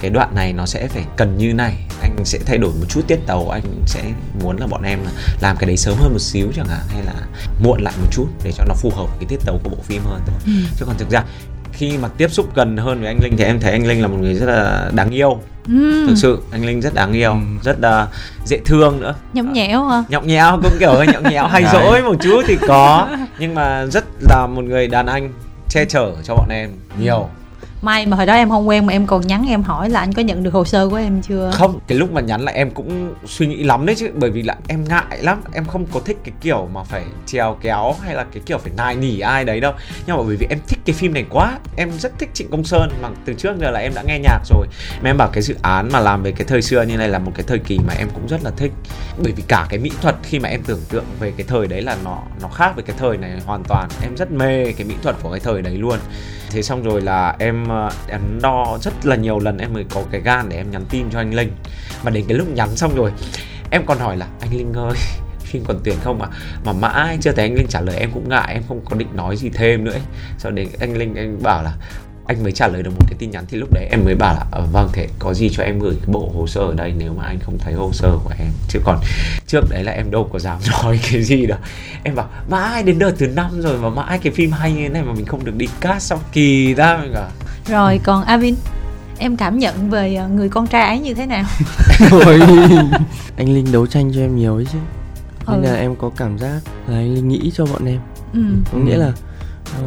[0.00, 3.00] cái đoạn này nó sẽ phải cần như này anh sẽ thay đổi một chút
[3.08, 4.02] tiết tấu anh sẽ
[4.42, 7.02] muốn là bọn em là làm cái đấy sớm hơn một xíu chẳng hạn hay
[7.04, 7.12] là
[7.62, 9.76] muộn lại một chút để cho nó phù hợp với cái tiết tấu của bộ
[9.82, 10.20] phim hơn.
[10.26, 10.52] Thôi Ừ.
[10.78, 11.24] chứ còn thực ra
[11.72, 14.08] khi mà tiếp xúc gần hơn với anh linh thì em thấy anh linh là
[14.08, 15.38] một người rất là đáng yêu.
[15.66, 16.04] Ừ.
[16.08, 18.08] thực sự anh linh rất đáng yêu rất là
[18.46, 19.14] dễ thương nữa.
[19.32, 20.02] Nhõng nhẽo hả?
[20.08, 23.08] Nhõng nhẽo cũng kiểu hơi nhõng nhẽo hay dỗi một chút thì có.
[23.38, 25.32] Nhưng mà rất là một người đàn anh
[25.68, 27.28] che chở cho bọn em nhiều
[27.86, 30.12] may mà hồi đó em không quen mà em còn nhắn em hỏi là anh
[30.12, 31.50] có nhận được hồ sơ của em chưa?
[31.54, 34.42] Không, cái lúc mà nhắn là em cũng suy nghĩ lắm đấy chứ, bởi vì
[34.42, 38.14] là em ngại lắm, em không có thích cái kiểu mà phải trèo kéo hay
[38.14, 39.72] là cái kiểu phải nài nỉ ai đấy đâu.
[40.06, 42.64] Nhưng mà bởi vì em thích cái phim này quá, em rất thích trịnh công
[42.64, 44.66] sơn, mà từ trước giờ là em đã nghe nhạc rồi.
[45.02, 47.18] Mà em bảo cái dự án mà làm về cái thời xưa như này là
[47.18, 48.72] một cái thời kỳ mà em cũng rất là thích.
[49.22, 51.82] Bởi vì cả cái mỹ thuật khi mà em tưởng tượng về cái thời đấy
[51.82, 53.88] là nó nó khác với cái thời này hoàn toàn.
[54.02, 55.98] Em rất mê cái mỹ thuật của cái thời đấy luôn.
[56.50, 57.66] Thế xong rồi là em
[58.08, 61.10] em đo rất là nhiều lần em mới có cái gan để em nhắn tin
[61.10, 61.50] cho anh linh.
[62.04, 63.10] Mà đến cái lúc nhắn xong rồi
[63.70, 64.92] em còn hỏi là anh linh ơi
[65.40, 66.28] phim còn tiền không ạ?
[66.64, 69.08] Mà mãi chưa thấy anh linh trả lời em cũng ngại em không có định
[69.14, 70.02] nói gì thêm nữa ấy.
[70.38, 71.72] sau đến anh linh anh bảo là
[72.26, 74.34] anh mới trả lời được một cái tin nhắn thì lúc đấy em mới bảo
[74.34, 76.94] là ờ, vâng thế có gì cho em gửi cái bộ hồ sơ ở đây
[76.98, 78.48] nếu mà anh không thấy hồ sơ của em.
[78.68, 78.98] Chứ còn
[79.46, 81.58] trước đấy là em đâu có dám nói cái gì đâu.
[82.02, 84.88] Em bảo mãi đến đợt thứ năm rồi mà mãi cái phim hay như thế
[84.88, 86.20] này mà mình không được đi cast sao?
[86.32, 87.28] Kỳ ra mình cả
[87.68, 88.54] rồi còn Avin
[89.18, 91.44] em cảm nhận về ờ, người con trai ấy như thế nào?
[92.10, 92.40] Ôi,
[93.36, 94.78] anh linh đấu tranh cho em nhiều ấy chứ.
[95.48, 95.68] Nên Ừ.
[95.68, 98.00] là em có cảm giác là anh linh nghĩ cho bọn em.
[98.32, 98.40] Ừ.
[98.72, 99.12] có nghĩa là
[99.78, 99.82] ờ,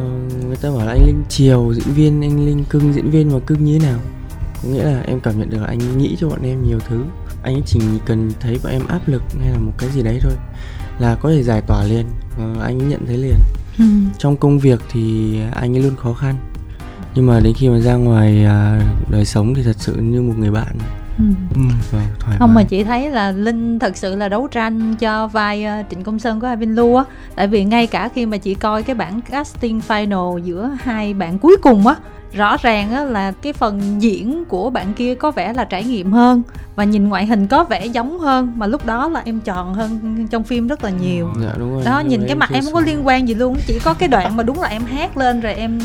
[0.46, 3.38] người ta bảo là anh linh chiều diễn viên anh linh cưng diễn viên mà
[3.46, 3.98] cưng như thế nào.
[4.62, 7.04] Có nghĩa là em cảm nhận được là anh nghĩ cho bọn em nhiều thứ.
[7.42, 10.18] Anh ấy chỉ cần thấy bọn em áp lực hay là một cái gì đấy
[10.22, 10.32] thôi
[10.98, 12.06] là có thể giải tỏa liền.
[12.38, 13.36] Và anh ấy nhận thấy liền.
[13.78, 13.84] Ừ.
[14.18, 16.34] trong công việc thì anh ấy luôn khó khăn
[17.14, 20.34] nhưng mà đến khi mà ra ngoài à, đời sống thì thật sự như một
[20.38, 20.76] người bạn.
[21.54, 21.60] Ừ.
[21.90, 22.64] và thoải không mà mái.
[22.64, 26.40] chị thấy là linh thật sự là đấu tranh cho vai ờ, trịnh công sơn
[26.40, 27.04] của Avin Lu á.
[27.34, 31.38] Tại vì ngay cả khi mà chị coi cái bản casting final giữa hai bạn
[31.38, 31.94] cuối cùng á
[32.32, 36.12] rõ ràng á là cái phần diễn của bạn kia có vẻ là trải nghiệm
[36.12, 36.42] hơn
[36.76, 40.26] và nhìn ngoại hình có vẻ giống hơn mà lúc đó là em tròn hơn
[40.30, 41.30] trong phim rất là nhiều.
[41.42, 41.82] Dạ đúng rồi.
[41.84, 43.94] Đó Lúc nhìn đấy cái mặt em không có liên quan gì luôn chỉ có
[43.94, 45.78] cái đoạn mà đúng là em hát lên rồi em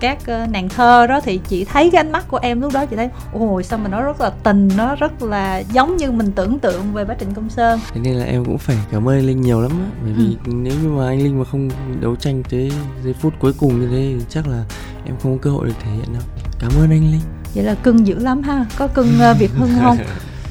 [0.00, 2.86] các ờ, nàng thơ đó thì chị thấy cái ánh mắt của em lúc đó
[2.86, 6.32] chị thấy ôi sao mà nó rất là tình nó rất là giống như mình
[6.32, 7.80] tưởng tượng về bá trịnh công sơn.
[7.94, 10.24] Thế nên là em cũng phải cảm ơn anh linh nhiều lắm á bởi vì
[10.46, 10.52] Ừ.
[10.52, 11.68] nếu như mà anh linh mà không
[12.00, 12.72] đấu tranh tới
[13.04, 14.64] giây phút cuối cùng như thế thì chắc là
[15.06, 16.22] em không có cơ hội được thể hiện đâu.
[16.58, 17.20] Cảm ơn anh linh.
[17.54, 19.96] Vậy là cưng dữ lắm ha có cưng ờ, việt hưng không?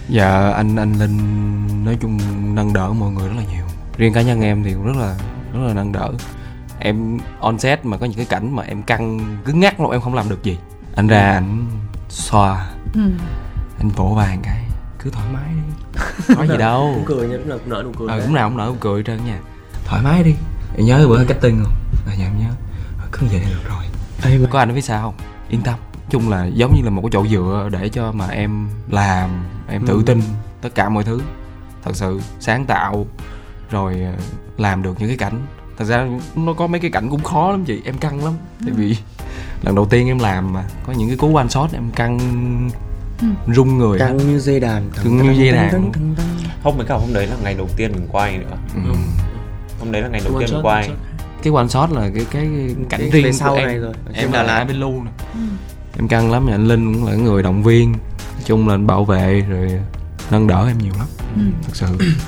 [0.10, 2.20] Dạ anh anh Linh nói chung
[2.56, 3.66] nâng đỡ mọi người rất là nhiều.
[3.98, 5.16] Riêng cá nhân em thì cũng rất là
[5.54, 6.10] rất là nâng đỡ
[6.80, 10.02] Em on set mà có những cái cảnh mà em căng cứng ngắc luôn em
[10.02, 10.58] không làm được gì.
[10.96, 11.66] Anh ra anh
[12.10, 13.02] xoa ừ.
[13.80, 14.64] anh vỗ vàng cái
[15.00, 15.94] cứ thoải mái đi.
[16.38, 16.92] Có gì đâu.
[16.96, 18.78] cũng cười nha lúc nào cũng nở nụ cười ờ cũng nào cũng nở cũng
[18.80, 19.40] cười hết trơn nha.
[19.86, 20.36] Thoải mái đi.
[20.78, 21.74] Em nhớ bữa cách tinh không?
[22.08, 22.50] À dạ em nhớ.
[23.02, 23.84] Ờ, cứ vậy được rồi.
[24.24, 25.16] Ê, mà có anh ở phía sau không?
[25.50, 25.80] Yên tâm.
[26.10, 29.30] Chung là giống như là một cái chỗ dựa để cho mà em làm
[29.68, 30.04] em tự Ừ.
[30.06, 30.22] tin
[30.62, 31.22] tất cả mọi thứ.
[31.84, 33.06] Thật sự sáng tạo
[33.72, 34.14] rồi ờ,
[34.58, 35.40] làm được những cái cảnh
[35.80, 38.34] thật ra nó có mấy cái cảnh cũng khó lắm chị em căng lắm.
[38.66, 38.96] Tại vì
[39.64, 42.20] lần đầu tiên em làm mà có những cái cú one shot em căng
[43.22, 43.28] Ừ.
[43.56, 44.90] rung người căng như dây đàn.
[45.04, 45.92] Căng như dây đàn.
[46.64, 48.58] Không mấy cả hôm đấy là ngày đầu tiên mình quay nữa.
[48.76, 48.82] Ừ.
[49.80, 50.88] hôm đấy là ngày đầu One tiên mình shot, quay.
[50.88, 50.96] one
[51.44, 52.48] cái one shot là cái cái
[52.90, 53.68] cảnh Cái riêng về của sau em.
[53.68, 55.12] này rồi ở em là lại bên lu nè.
[55.34, 55.40] Ừ.
[55.98, 57.92] em căng lắm anh linh cũng là người động viên.
[57.92, 59.70] Nói chung là anh bảo vệ rồi
[60.32, 61.42] nâng đỡ em nhiều lắm Ừ.
[61.64, 61.88] thật sự.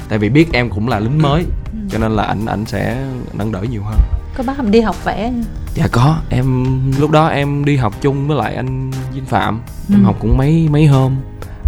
[0.10, 1.78] Tại vì biết em cũng là lính mới Ừ.
[1.90, 4.00] cho nên là ảnh ảnh sẽ nâng đỡ nhiều hơn.
[4.38, 5.34] Có bắt em đi học vẽ
[5.74, 6.66] dạ có em
[7.00, 9.62] lúc đó em đi học chung với lại anh Vinh Phạm.
[9.92, 10.06] Em Ừ.
[10.06, 11.16] học cũng mấy mấy hôm.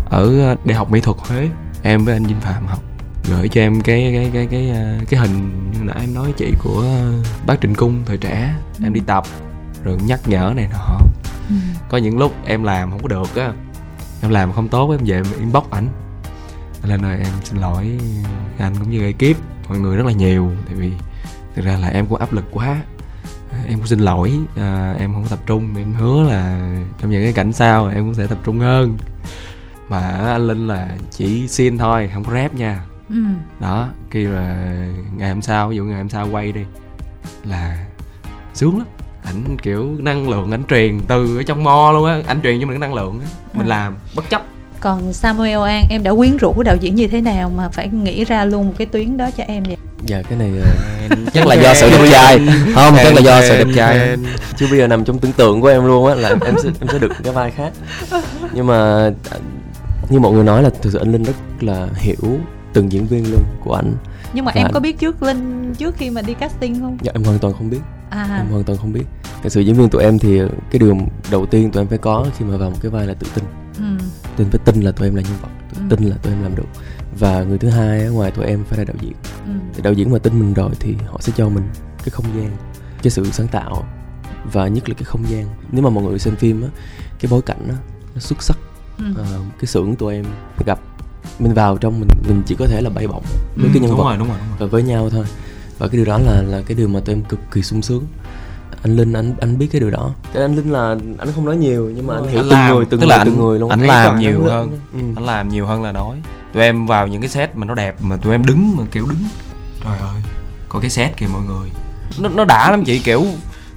[0.09, 1.49] Ở đại học mỹ thuật Huế
[1.83, 2.79] em với anh Vinh Phạm học.
[3.29, 6.53] Gửi cho em cái cái cái cái ờ, cái hình như nãy em nói chị
[6.63, 6.83] của
[7.45, 8.53] bác Trịnh Cung thời trẻ.
[8.83, 9.23] Em đi tập
[9.83, 10.97] rồi nhắc nhở này nọ.
[11.49, 11.55] Ừ.
[11.89, 13.51] có những lúc em làm không có được á
[14.21, 15.87] em làm không tốt em về em inbox ảnh
[16.87, 17.97] nên là em xin lỗi.
[18.59, 19.37] Anh cũng như ekip
[19.69, 20.51] mọi người rất là nhiều.
[20.65, 20.91] Tại vì
[21.55, 22.81] thực ra là em cũng áp lực quá.
[23.67, 24.33] Em cũng xin lỗi.
[24.55, 25.75] À, em không có tập trung.
[25.77, 28.97] Em hứa là trong những cái cảnh sau em cũng sẽ tập trung hơn.
[29.89, 32.85] Mà anh linh là chỉ xin thôi không có rap nha.
[33.09, 33.15] Ừ.
[33.59, 34.75] đó khi là
[35.17, 36.61] ngày hôm sau ví dụ ngày hôm sau quay đi
[37.43, 37.85] là
[38.53, 38.87] sướng lắm.
[39.23, 42.21] Ảnh kiểu năng lượng ảnh truyền từ ở trong mo luôn á.
[42.27, 43.25] Ảnh truyền cho mình cái năng lượng á.
[43.53, 43.69] Mình À.
[43.69, 44.41] làm bất chấp
[44.83, 48.25] còn Samuel An em đã quyến rũ đạo diễn như thế nào mà phải nghĩ
[48.25, 49.77] ra luôn một cái tuyến đó cho em vậy?
[50.05, 50.51] Dạ cái này
[51.09, 52.39] ờ, chắc là do sự đẹp trai.
[52.75, 54.17] Không chắc là do sự đẹp trai.
[54.57, 56.87] chứ bây giờ nằm trong tưởng tượng của em luôn á là em sẽ em
[56.91, 57.71] sẽ được cái vai khác.
[58.53, 59.09] Nhưng mà
[60.09, 62.39] như mọi người nói là thực sự anh linh rất là hiểu
[62.73, 63.93] từng diễn viên luôn của anh.
[64.33, 66.97] Nhưng mà Và em có biết trước linh trước khi mà đi casting không?
[67.01, 67.81] Dạ em hoàn toàn không biết.
[68.09, 68.37] À.
[68.37, 69.03] Em hoàn toàn không biết.
[69.43, 70.39] Thật sự diễn viên tụi em thì
[70.71, 70.97] cái điều
[71.31, 73.43] đầu tiên tụi em phải có khi mà vào một cái vai là tự tin.
[73.77, 74.05] Ừ.
[74.37, 75.47] tụi em phải tin là tụi em là nhân vật.
[75.73, 75.95] Tụi Ừ.
[75.95, 76.65] tin là tụi em làm được.
[77.19, 79.13] Và người thứ hai á, ngoài tụi em phải là đạo diễn.
[79.45, 79.51] Ừ.
[79.73, 81.63] thì đạo diễn mà tin mình rồi thì họ sẽ cho mình
[81.97, 82.51] cái không gian
[83.03, 83.85] cái sự sáng tạo
[84.53, 85.45] và nhất là cái không gian.
[85.71, 86.69] Nếu mà mọi người xem phim á
[87.19, 87.75] cái bối cảnh á
[88.15, 88.57] nó xuất sắc.
[88.97, 89.03] Ừ.
[89.17, 89.25] Ờ,
[89.59, 90.25] cái xưởng tụi em
[90.65, 90.79] gặp
[91.39, 93.23] mình vào trong mình mình chỉ có thể là bay bổng
[93.55, 94.03] với cái nhân đúng vật.
[94.03, 94.57] rồi đúng rồi đúng rồi.
[94.59, 95.25] Và với nhau thôi.
[95.77, 98.03] Và cái điều đó là là cái điều mà tụi em cực kỳ sung sướng
[98.83, 100.11] anh linh anh anh biết cái điều đó.
[100.33, 102.75] Cái anh linh là anh không nói nhiều nhưng mà anh hiểu Anh từng làm,
[102.75, 103.69] người từng tức người là từng anh- người luôn.
[103.69, 104.71] anh Thấy làm nhiều năng hơn.
[104.93, 104.99] ừ.
[105.15, 106.17] anh làm nhiều hơn là nói.
[106.53, 109.05] Tụi em vào những cái set mà nó đẹp mà tụi em đứng mà kiểu
[109.09, 109.23] đứng.
[109.83, 110.21] Trời ơi
[110.69, 111.69] coi cái set kìa mọi người.
[112.19, 113.25] Nó nó đã lắm chị kiểu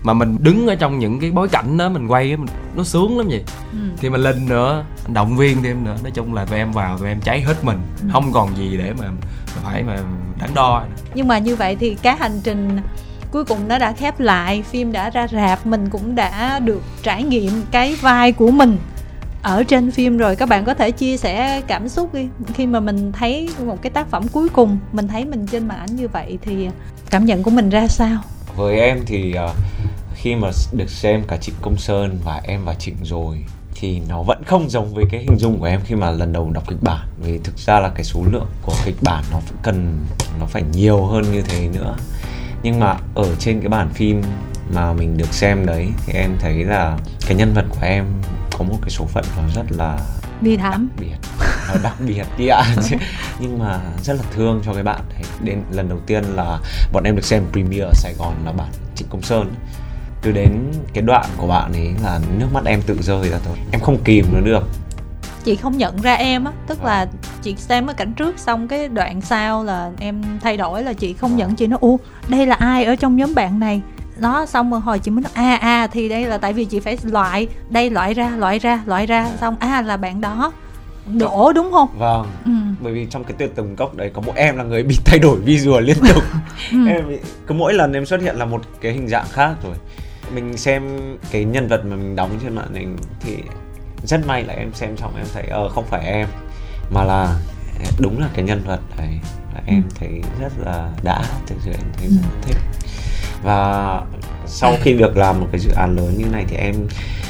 [0.02, 2.84] mà mình đứng ở trong những cái bối cảnh đó mình quay á mình nó
[2.84, 3.78] sướng lắm vậy Ừ.
[3.96, 5.96] thì mà linh nữa anh động viên thêm nữa.
[6.02, 7.78] Nói chung là tụi em vào tụi em cháy hết mình.
[8.02, 8.08] Ừ.
[8.12, 9.06] không còn gì để mà
[9.64, 9.96] phải mà
[10.40, 10.84] đắn đo.
[11.14, 12.78] Nhưng mà như vậy thì cái hành trình
[13.36, 17.22] cuối cùng nó đã khép lại, phim đã ra rạp, mình cũng đã được trải
[17.22, 18.78] nghiệm cái vai của mình
[19.42, 20.36] ở trên phim rồi.
[20.36, 22.28] Các bạn có thể chia sẻ cảm xúc đi.
[22.54, 25.78] Khi mà mình thấy một cái tác phẩm cuối cùng, mình thấy mình trên màn
[25.78, 26.68] ảnh như vậy thì
[27.10, 28.18] cảm nhận của mình ra sao?
[28.56, 29.54] Với em thì ờ,
[30.14, 34.22] khi mà được xem cả Trịnh Công Sơn và em và Trịnh rồi thì nó
[34.22, 36.82] vẫn không giống với cái hình dung của em khi mà lần đầu đọc kịch
[36.82, 37.06] bản.
[37.18, 39.98] Vì thực ra là cái số lượng của kịch bản nó cần,
[40.40, 41.96] nó phải nhiều hơn như thế nữa
[42.62, 44.22] nhưng mà ở trên cái bản phim
[44.74, 48.04] mà mình được xem đấy thì em thấy là cái nhân vật của em
[48.58, 49.98] có một cái số phận nó rất là
[50.40, 50.88] bi thảm.
[50.88, 51.16] đặc biệt.
[51.68, 52.64] Nó đặc biệt đi ạ.
[53.40, 56.58] Nhưng mà rất là thương cho cái bạn đấy đến lần đầu tiên là
[56.92, 59.54] bọn em được xem premiere ở Sài Gòn là bản Trịnh Công Sơn.
[60.22, 63.56] Cứ đến cái đoạn của bạn ấy là nước mắt em tự rơi ra thôi.
[63.72, 64.62] Em không kìm nó được
[65.46, 67.06] chị không nhận ra em á tức là
[67.42, 71.12] chị xem ở cảnh trước xong cái đoạn sau là em thay đổi là chị
[71.12, 73.82] không nhận chị nói u đây là ai ở trong nhóm bạn này?
[74.18, 76.80] Đó xong rồi hồi chị mới nói à à thì đây là tại vì chị
[76.80, 79.28] phải loại đây loại ra loại ra loại ra.
[79.40, 80.52] Xong à là bạn đó.
[81.18, 81.88] Đổ đúng không?
[81.98, 82.26] Vâng.
[82.44, 82.50] Ừ.
[82.80, 85.18] bởi vì trong cái tuyệt tùng cốc đấy có mỗi em là người bị thay
[85.18, 86.22] đổi visual liên tục.
[86.72, 86.78] Ừ.
[86.88, 87.16] em bị,
[87.46, 89.74] cứ mỗi lần em xuất hiện là một cái hình dạng khác rồi.
[90.34, 90.82] Mình xem
[91.30, 93.36] cái nhân vật mà mình đóng trên màn hình thì
[94.06, 96.28] rất may là em xem xong em thấy ờ không phải em
[96.90, 97.40] mà là
[97.98, 99.18] đúng là cái nhân vật đấy
[99.54, 102.56] và em thấy rất là đã thực sự em thấy rất là thích.
[103.42, 104.00] Và
[104.46, 106.74] sau khi được làm một cái dự án lớn như này thì em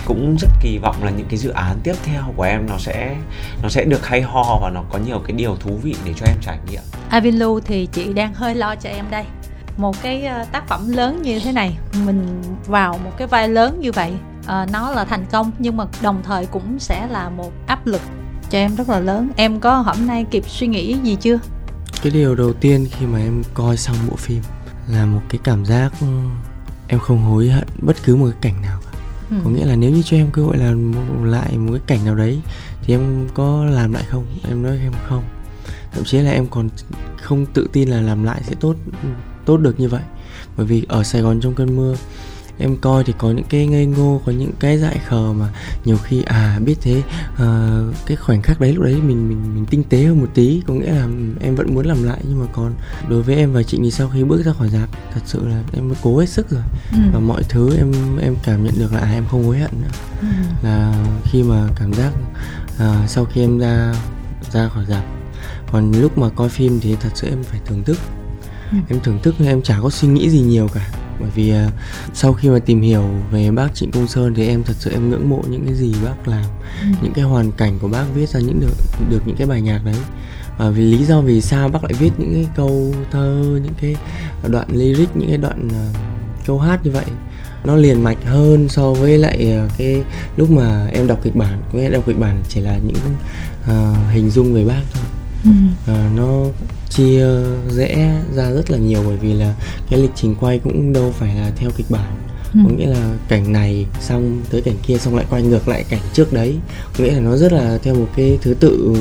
[0.05, 3.16] cũng rất kỳ vọng là những cái dự án tiếp theo của em nó sẽ
[3.62, 6.27] nó sẽ được hay ho và nó có nhiều cái điều thú vị để cho
[6.27, 6.83] em trải nghiệm.
[7.09, 9.24] Avinlu thì chị đang hơi lo cho em đây.
[9.77, 13.81] Một cái ờ, tác phẩm lớn như thế này mình vào một cái vai lớn
[13.81, 14.12] như vậy
[14.47, 18.01] ờ, nó là thành công nhưng mà đồng thời cũng sẽ là một áp lực
[18.51, 19.30] cho em rất là lớn.
[19.36, 21.38] Em có hôm nay kịp suy nghĩ gì chưa?
[22.03, 24.42] Cái điều đầu tiên khi mà em coi xong bộ phim
[24.88, 26.07] là một cái cảm giác ừ,
[26.88, 28.99] em không hối hận bất cứ một cái cảnh nào cả.
[29.30, 29.36] Ừ.
[29.44, 30.92] có nghĩa là nếu như cho em cơ hội làm
[31.24, 32.40] lại một cái cảnh nào đấy
[32.82, 34.26] thì em có làm lại không?
[34.49, 35.24] Em nói em không.
[35.92, 36.68] Thậm chí là em còn
[37.22, 38.74] không tự tin là làm lại sẽ tốt
[39.44, 40.03] tốt được như vậy.
[40.57, 41.97] Bởi vì ở Sài Gòn trong cơn mưa
[42.59, 45.48] em coi thì có những cái ngây ngô có những cái dại khờ mà
[45.84, 47.02] nhiều khi à biết thế
[47.36, 50.62] ờ, cái khoảnh khắc đấy lúc đấy mình mình mình tinh tế hơn một tí
[50.66, 51.09] có nghĩa là
[51.40, 52.72] em vẫn muốn làm lại nhưng mà còn
[53.09, 55.62] đối với em và chị thì sau khi bước ra khỏi dạp thật sự là
[55.72, 56.98] em mới cố hết sức rồi Ừ.
[57.12, 57.92] và mọi thứ em
[58.22, 59.88] em cảm nhận được là à, em không hối hận nữa
[60.20, 60.26] Ừ.
[60.62, 60.94] là
[61.24, 62.12] khi mà cảm giác
[62.78, 63.94] à, sau khi em ra
[64.52, 65.04] ra khỏi dạp
[65.72, 68.26] còn lúc mà coi phim thì thật sự em phải thưởng thức Ừ.
[68.88, 70.88] em thưởng thức em chả có suy nghĩ gì nhiều cả.
[71.20, 71.70] Bởi vì à,
[72.14, 75.10] sau khi mà tìm hiểu về bác Trịnh Công Sơn thì em thật sự em
[75.10, 76.44] ngưỡng mộ những cái gì bác làm
[76.82, 76.86] Ừ.
[77.02, 78.74] những cái hoàn cảnh của bác viết ra những được
[79.10, 79.94] được những cái bài nhạc đấy.
[80.58, 83.96] Và vì lý do vì sao bác lại viết những cái câu thơ những cái
[84.48, 85.84] đoạn lyric những cái đoạn à,
[86.46, 87.04] câu hát như vậy?
[87.64, 90.02] Nó liền mạch hơn so với lại à, cái
[90.36, 91.62] lúc mà em đọc kịch bản.
[91.72, 92.96] Có nghĩa đọc kịch bản chỉ là những
[93.68, 95.04] à, hình dung về bác thôi.
[95.44, 95.50] Ừ.
[95.92, 96.44] à, nó
[96.91, 97.26] chia
[97.70, 99.55] rẽ ra rất là nhiều bởi vì là
[99.91, 102.12] cái lịch trình quay cũng đâu phải là theo kịch bản.
[102.55, 102.61] Ừ.
[102.64, 106.01] có nghĩa là cảnh này xong tới cảnh kia xong lại quay ngược lại cảnh
[106.12, 106.57] trước đấy.
[106.99, 108.97] Có nghĩa là nó rất là theo một cái thứ tự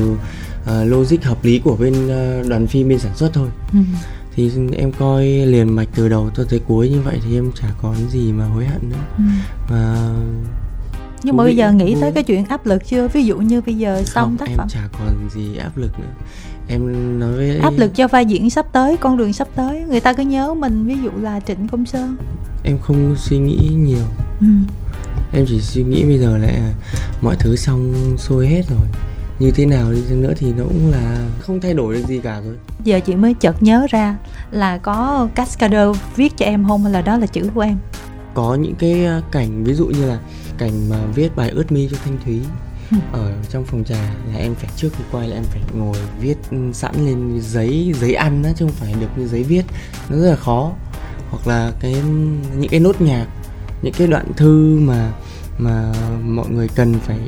[0.65, 3.49] à, logic hợp lý của bên à, đoàn phim bên sản xuất thôi.
[3.73, 3.79] Ừ.
[4.35, 7.67] thì em coi liền mạch từ đầu cho tới cuối như vậy thì em chả
[7.81, 9.05] có cái gì mà hối hận nữa.
[9.17, 9.23] Ừ.
[9.69, 10.09] và
[11.23, 13.07] nhưng mà bây giờ nghĩ tới cái chuyện áp lực chưa?
[13.07, 14.67] Ví dụ như bây giờ xong Không, tác em phẩm.
[14.69, 16.13] chả còn gì áp lực nữa
[16.67, 19.83] em nói với áp lực cho vai diễn sắp tới con đường sắp tới.
[19.89, 22.15] Người ta cứ nhớ mình ví dụ là trịnh công sơn.
[22.63, 24.05] Em không suy nghĩ nhiều.
[24.39, 24.47] Ừ.
[25.33, 26.73] em chỉ suy nghĩ bây giờ là
[27.21, 28.87] mọi thứ xong xuôi hết rồi.
[29.39, 32.41] Như thế nào đi nữa thì nó cũng là không thay đổi được gì cả
[32.45, 32.55] rồi.
[32.83, 34.17] Giờ chị mới chợt nhớ ra
[34.51, 36.83] là có cascader viết cho em không?
[36.83, 37.77] Hay là đó là chữ của em?
[38.33, 40.19] Có những cái uh, cảnh ví dụ như là
[40.57, 42.41] cảnh mà viết bài ướt mi cho thanh thúy.
[43.11, 46.37] Ở trong phòng trà là em phải trước khi quay là em phải ngồi viết
[46.73, 49.65] sẵn lên giấy giấy ăn á chứ không phải được như giấy viết.
[50.09, 50.71] Nó rất là khó.
[51.29, 51.95] Hoặc là cái
[52.57, 53.27] những cái nốt nhạc
[53.81, 55.11] những cái đoạn thư mà
[55.57, 57.19] mà mọi người cần phải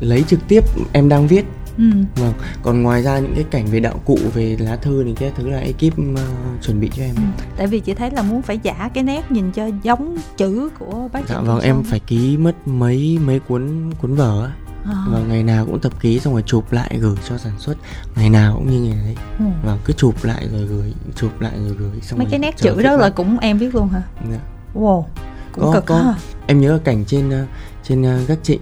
[0.00, 1.44] lấy trực tiếp em đang viết.
[1.78, 1.84] Ừ.
[2.16, 2.32] vâng.
[2.62, 5.48] Còn ngoài ra những cái cảnh về đạo cụ về lá thư này cái thứ
[5.48, 6.18] là ekip uh,
[6.62, 7.14] chuẩn bị cho em.
[7.16, 7.22] Ừ.
[7.56, 11.08] tại vì chị thấy là muốn phải giả cái nét nhìn cho giống chữ của
[11.12, 14.50] bác dạ vâng em phải ký mất mấy mấy cuốn cuốn vở
[14.84, 15.04] À.
[15.08, 17.74] và ngày nào cũng tập ký xong rồi chụp lại gửi cho sản xuất
[18.16, 19.44] ngày nào cũng như ngày đấy Ừ.
[19.64, 22.56] và cứ chụp lại rồi gửi chụp lại rồi gửi xong mấy rồi cái nét
[22.56, 24.38] chữ đó là cũng em viết luôn hả Dạ.
[24.74, 25.04] wow
[25.52, 25.96] cũng Có- cực có.
[26.02, 26.14] ha
[26.46, 27.46] em nhớ cảnh trên ờ,
[27.84, 28.60] trên ờ, gác trịnh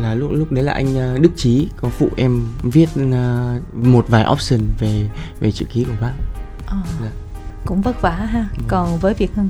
[0.00, 4.04] là lúc lúc đấy là anh ờ, Đức Trí có phụ em viết ờ, một
[4.08, 5.08] vài option về
[5.40, 6.12] về chữ ký của bác
[6.66, 6.76] Ờ.
[7.02, 7.10] Dạ.
[7.66, 9.48] cũng vất vả ha còn với Việt Hưng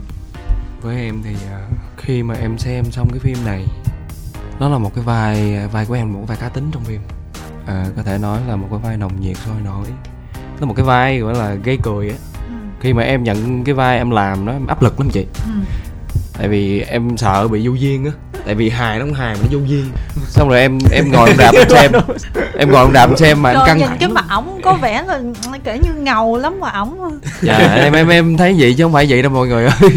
[0.82, 3.66] với em thì à, khi mà em xem xong cái phim này
[4.60, 7.00] nó là một cái vai vai của em một vai cá tính trong phim.
[7.66, 9.86] À, có thể nói là một cái vai nồng nhiệt sôi nổi.
[10.60, 12.16] Nó một cái vai gọi là gây cười á.
[12.80, 15.26] Khi mà em nhận cái vai em làm nó em áp lực lắm chị.
[15.44, 15.50] Ừ.
[16.38, 18.10] tại vì em sợ bị vô duyên á.
[18.46, 19.90] Tại vì hài nó không hài mà nó vô duyên.
[20.26, 21.92] Xong rồi em em ngồi em đạp em xem.
[22.58, 23.96] Em ngồi em đạp em xem mà em căng nhìn thẳng.
[24.00, 25.20] cái mặt ổng có vẻ là
[25.64, 29.06] kể như ngầu lắm mà ổng dạ em em em thấy vậy chứ không phải
[29.08, 29.90] vậy đâu mọi người ơi.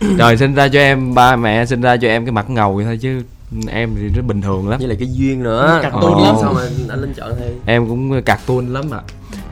[0.18, 2.84] Rồi sinh ra cho em ba mẹ sinh ra cho em cái mặt ngầu vậy
[2.84, 3.22] thôi chứ
[3.68, 4.78] em thì rất bình thường lắm.
[4.78, 5.80] Với lại cái duyên nữa.
[5.82, 6.36] Cạc tôn lắm.
[6.40, 9.00] sao mà anh lên chọn thôi em cũng cạc tuôn lắm ạ.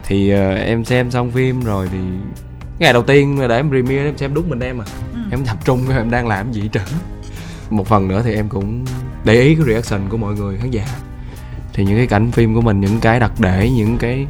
[0.07, 1.99] Thì ờ, em xem xong phim rồi thì
[2.79, 4.85] ngày đầu tiên mà để em premiere em xem đúng mình em à.
[5.15, 5.21] Ừ.
[5.31, 6.83] em tập trung em đang làm gì hết trơn
[7.71, 8.85] một phần nữa thì em cũng
[9.25, 10.85] để ý cái reaction của mọi người khán giả.
[11.73, 14.27] Thì những cái cảnh phim của mình những cái đặc để những cái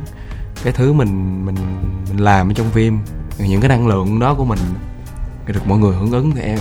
[0.64, 1.54] cái thứ mình mình
[2.08, 2.98] mình làm ở trong phim
[3.38, 4.58] những cái năng lượng đó của mình
[5.46, 6.58] được mọi người hưởng ứng thì em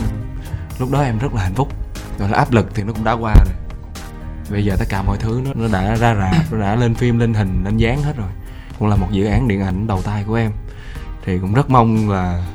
[0.80, 1.68] lúc đó em rất là hạnh phúc
[2.22, 3.56] rồi là áp lực thì nó cũng đã qua rồi.
[4.52, 7.20] Bây giờ tất cả mọi thứ nó nó đã ra rạp nó đã lên phim
[7.20, 8.30] lên hình lên dáng hết rồi.
[8.80, 10.52] Cũng là một dự án điện ảnh đầu tay của em.
[11.26, 12.46] Thì cũng rất mong là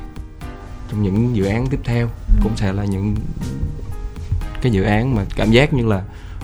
[0.91, 2.09] trong những dự án tiếp theo
[2.43, 3.15] cũng sẽ là những
[4.61, 6.01] cái dự án mà cảm giác như là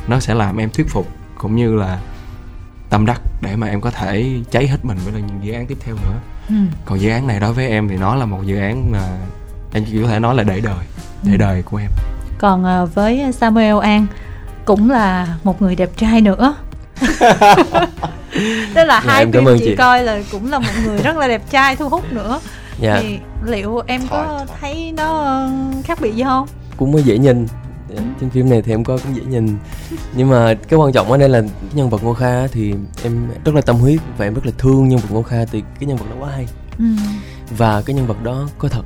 [0.08, 1.08] nó sẽ làm em thuyết phục
[1.38, 2.00] cũng như là
[2.90, 5.78] tâm đắc để mà em có thể cháy hết mình với những dự án tiếp
[5.80, 6.20] theo nữa.
[6.50, 6.56] Ừ.
[6.86, 9.18] còn dự án này đối với em thì nó là một dự án là
[9.74, 10.86] em chỉ có thể nói là để đời
[11.24, 11.90] để đời của em
[12.44, 14.06] còn à, với Samuel An
[14.66, 16.56] cũng là một người đẹp trai nữa.
[18.74, 19.76] Tức là hai em cảm phim chị, chị.
[19.76, 22.40] coi là cũng là một người rất là đẹp trai thu hút nữa.
[22.80, 23.00] Dạ.
[23.02, 25.52] Thì liệu em có thấy nó ờ,
[25.84, 26.48] khác biệt gì không?
[26.78, 27.48] Cũng mới dễ nhìn.
[27.90, 29.58] Dạ, trên phim này thì em coi cũng dễ nhìn.
[30.16, 32.74] Nhưng mà cái quan trọng ở đây là cái nhân vật ngô kha thì
[33.04, 35.64] em rất là tâm huyết và em rất là thương nhân vật ngô kha thì
[35.80, 36.48] cái nhân vật đó quá hay.
[36.80, 36.86] Ừ.
[37.58, 38.84] và cái nhân vật đó có thật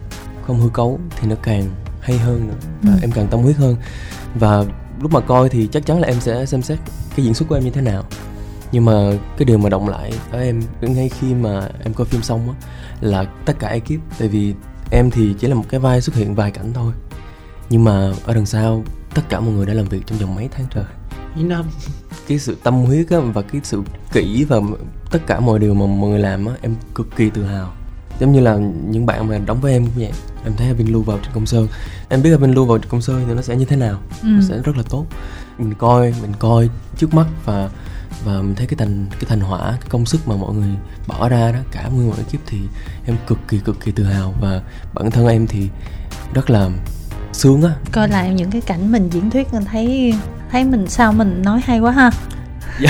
[0.47, 1.69] không hư cấu thì nó càng
[2.07, 2.53] hay hơn nữa.
[2.81, 2.99] Và Ừ.
[3.01, 3.75] em càng tâm huyết hơn.
[4.35, 4.63] Và
[5.01, 6.79] lúc mà coi thì chắc chắn là em sẽ xem xét
[7.15, 8.03] cái diễn xuất của em như thế nào.
[8.71, 8.93] Nhưng mà
[9.37, 12.55] cái điều mà động lại ở em ngay khi mà em coi phim xong á
[13.01, 13.99] là tất cả ekip.
[14.19, 14.53] Tại vì
[14.91, 16.93] em thì chỉ là một cái vai xuất hiện vài cảnh thôi.
[17.69, 18.83] Nhưng mà ở đằng sau
[19.13, 20.83] tất cả mọi người đã làm việc trong vòng mấy tháng trời.
[21.35, 21.65] Mấy năm.
[22.27, 23.81] Cái sự tâm huyết á, và cái sự
[24.11, 24.57] kỹ và
[25.11, 27.71] tất cả mọi điều mà mọi người làm á em cực kỳ tự hào
[28.20, 28.55] giống như là
[28.89, 30.11] những bạn mà đóng với em cũng vậy.
[30.43, 31.68] Em thấy Vinh Lưu vào trên công sơn.
[32.09, 33.99] Em biết Vinh Lưu vào trên công sơn thì nó sẽ như thế nào.
[34.22, 34.28] Ừ.
[34.28, 35.05] nó sẽ rất là tốt.
[35.57, 37.70] Mình coi mình coi trước mắt và
[38.26, 40.70] và mình thấy cái thành cái thành hỏa cái công sức mà mọi người
[41.07, 42.57] bỏ ra đó cả nguyên một ekip thì
[43.05, 44.34] em cực kỳ cực kỳ tự hào.
[44.41, 44.61] Và
[44.93, 45.70] bản thân em thì
[46.34, 46.70] rất là
[47.34, 47.72] sướng á.
[47.91, 50.13] Coi lại những cái cảnh mình diễn thuyết mình thấy
[50.51, 52.11] thấy mình sao mình nói hay quá ha.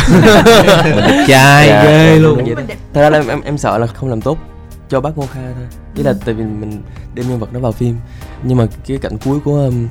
[0.83, 2.55] Mình trai Dạ, ghê luôn.
[2.93, 4.37] Thật ra là em, em em sợ là không làm tốt
[4.89, 6.81] cho bác Ngô Kha thôi ý là tại vì mình
[7.15, 7.95] đem nhân vật đó vào phim
[8.43, 9.87] nhưng mà cái cảnh cuối của um,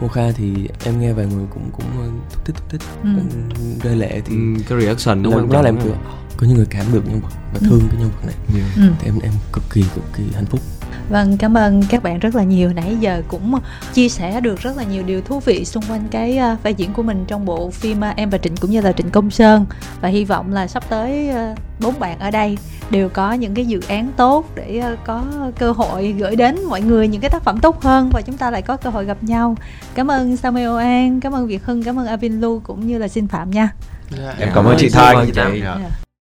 [0.00, 3.08] Ngô Kha thì em nghe vài người cũng cũng uh, thúc thích thúc thích Ừ.
[3.16, 5.84] um, rơi lệ thì Ừ, cái reaction nó quan đó trọng là em lắm.
[5.84, 5.94] kiểu
[6.36, 7.66] có những người cảm được nhân vật và Ừ.
[7.68, 8.82] thương cái nhân vật này Dạ.
[8.84, 8.90] ừ.
[9.00, 10.60] thì em em cực kỳ cực kỳ hạnh phúc
[11.10, 12.72] Vâng, cảm ơn các bạn rất là nhiều.
[12.72, 13.54] Nãy giờ cũng
[13.92, 16.92] chia sẻ được rất là nhiều điều thú vị xung quanh cái uh, vai diễn
[16.92, 19.66] của mình trong bộ phim uh, Em và Trịnh cũng như là Trịnh Công Sơn.
[20.00, 22.58] Và hy vọng là sắp tới uh, bốn bạn ở đây
[22.90, 25.24] đều có những cái dự án tốt để có
[25.58, 28.50] cơ hội gửi đến mọi người những cái tác phẩm tốt hơn và chúng ta
[28.50, 29.56] lại có cơ hội gặp nhau.
[29.94, 33.08] Cảm ơn Samuel An, cảm ơn Việt Hưng, cảm ơn Avin Lu cũng như là
[33.08, 33.68] Xin Phạm nha.
[34.10, 35.32] Dạ, em cảm ơn chị Thanh chị.
[35.34, 35.78] Dạ.
[35.82, 36.05] Dạ.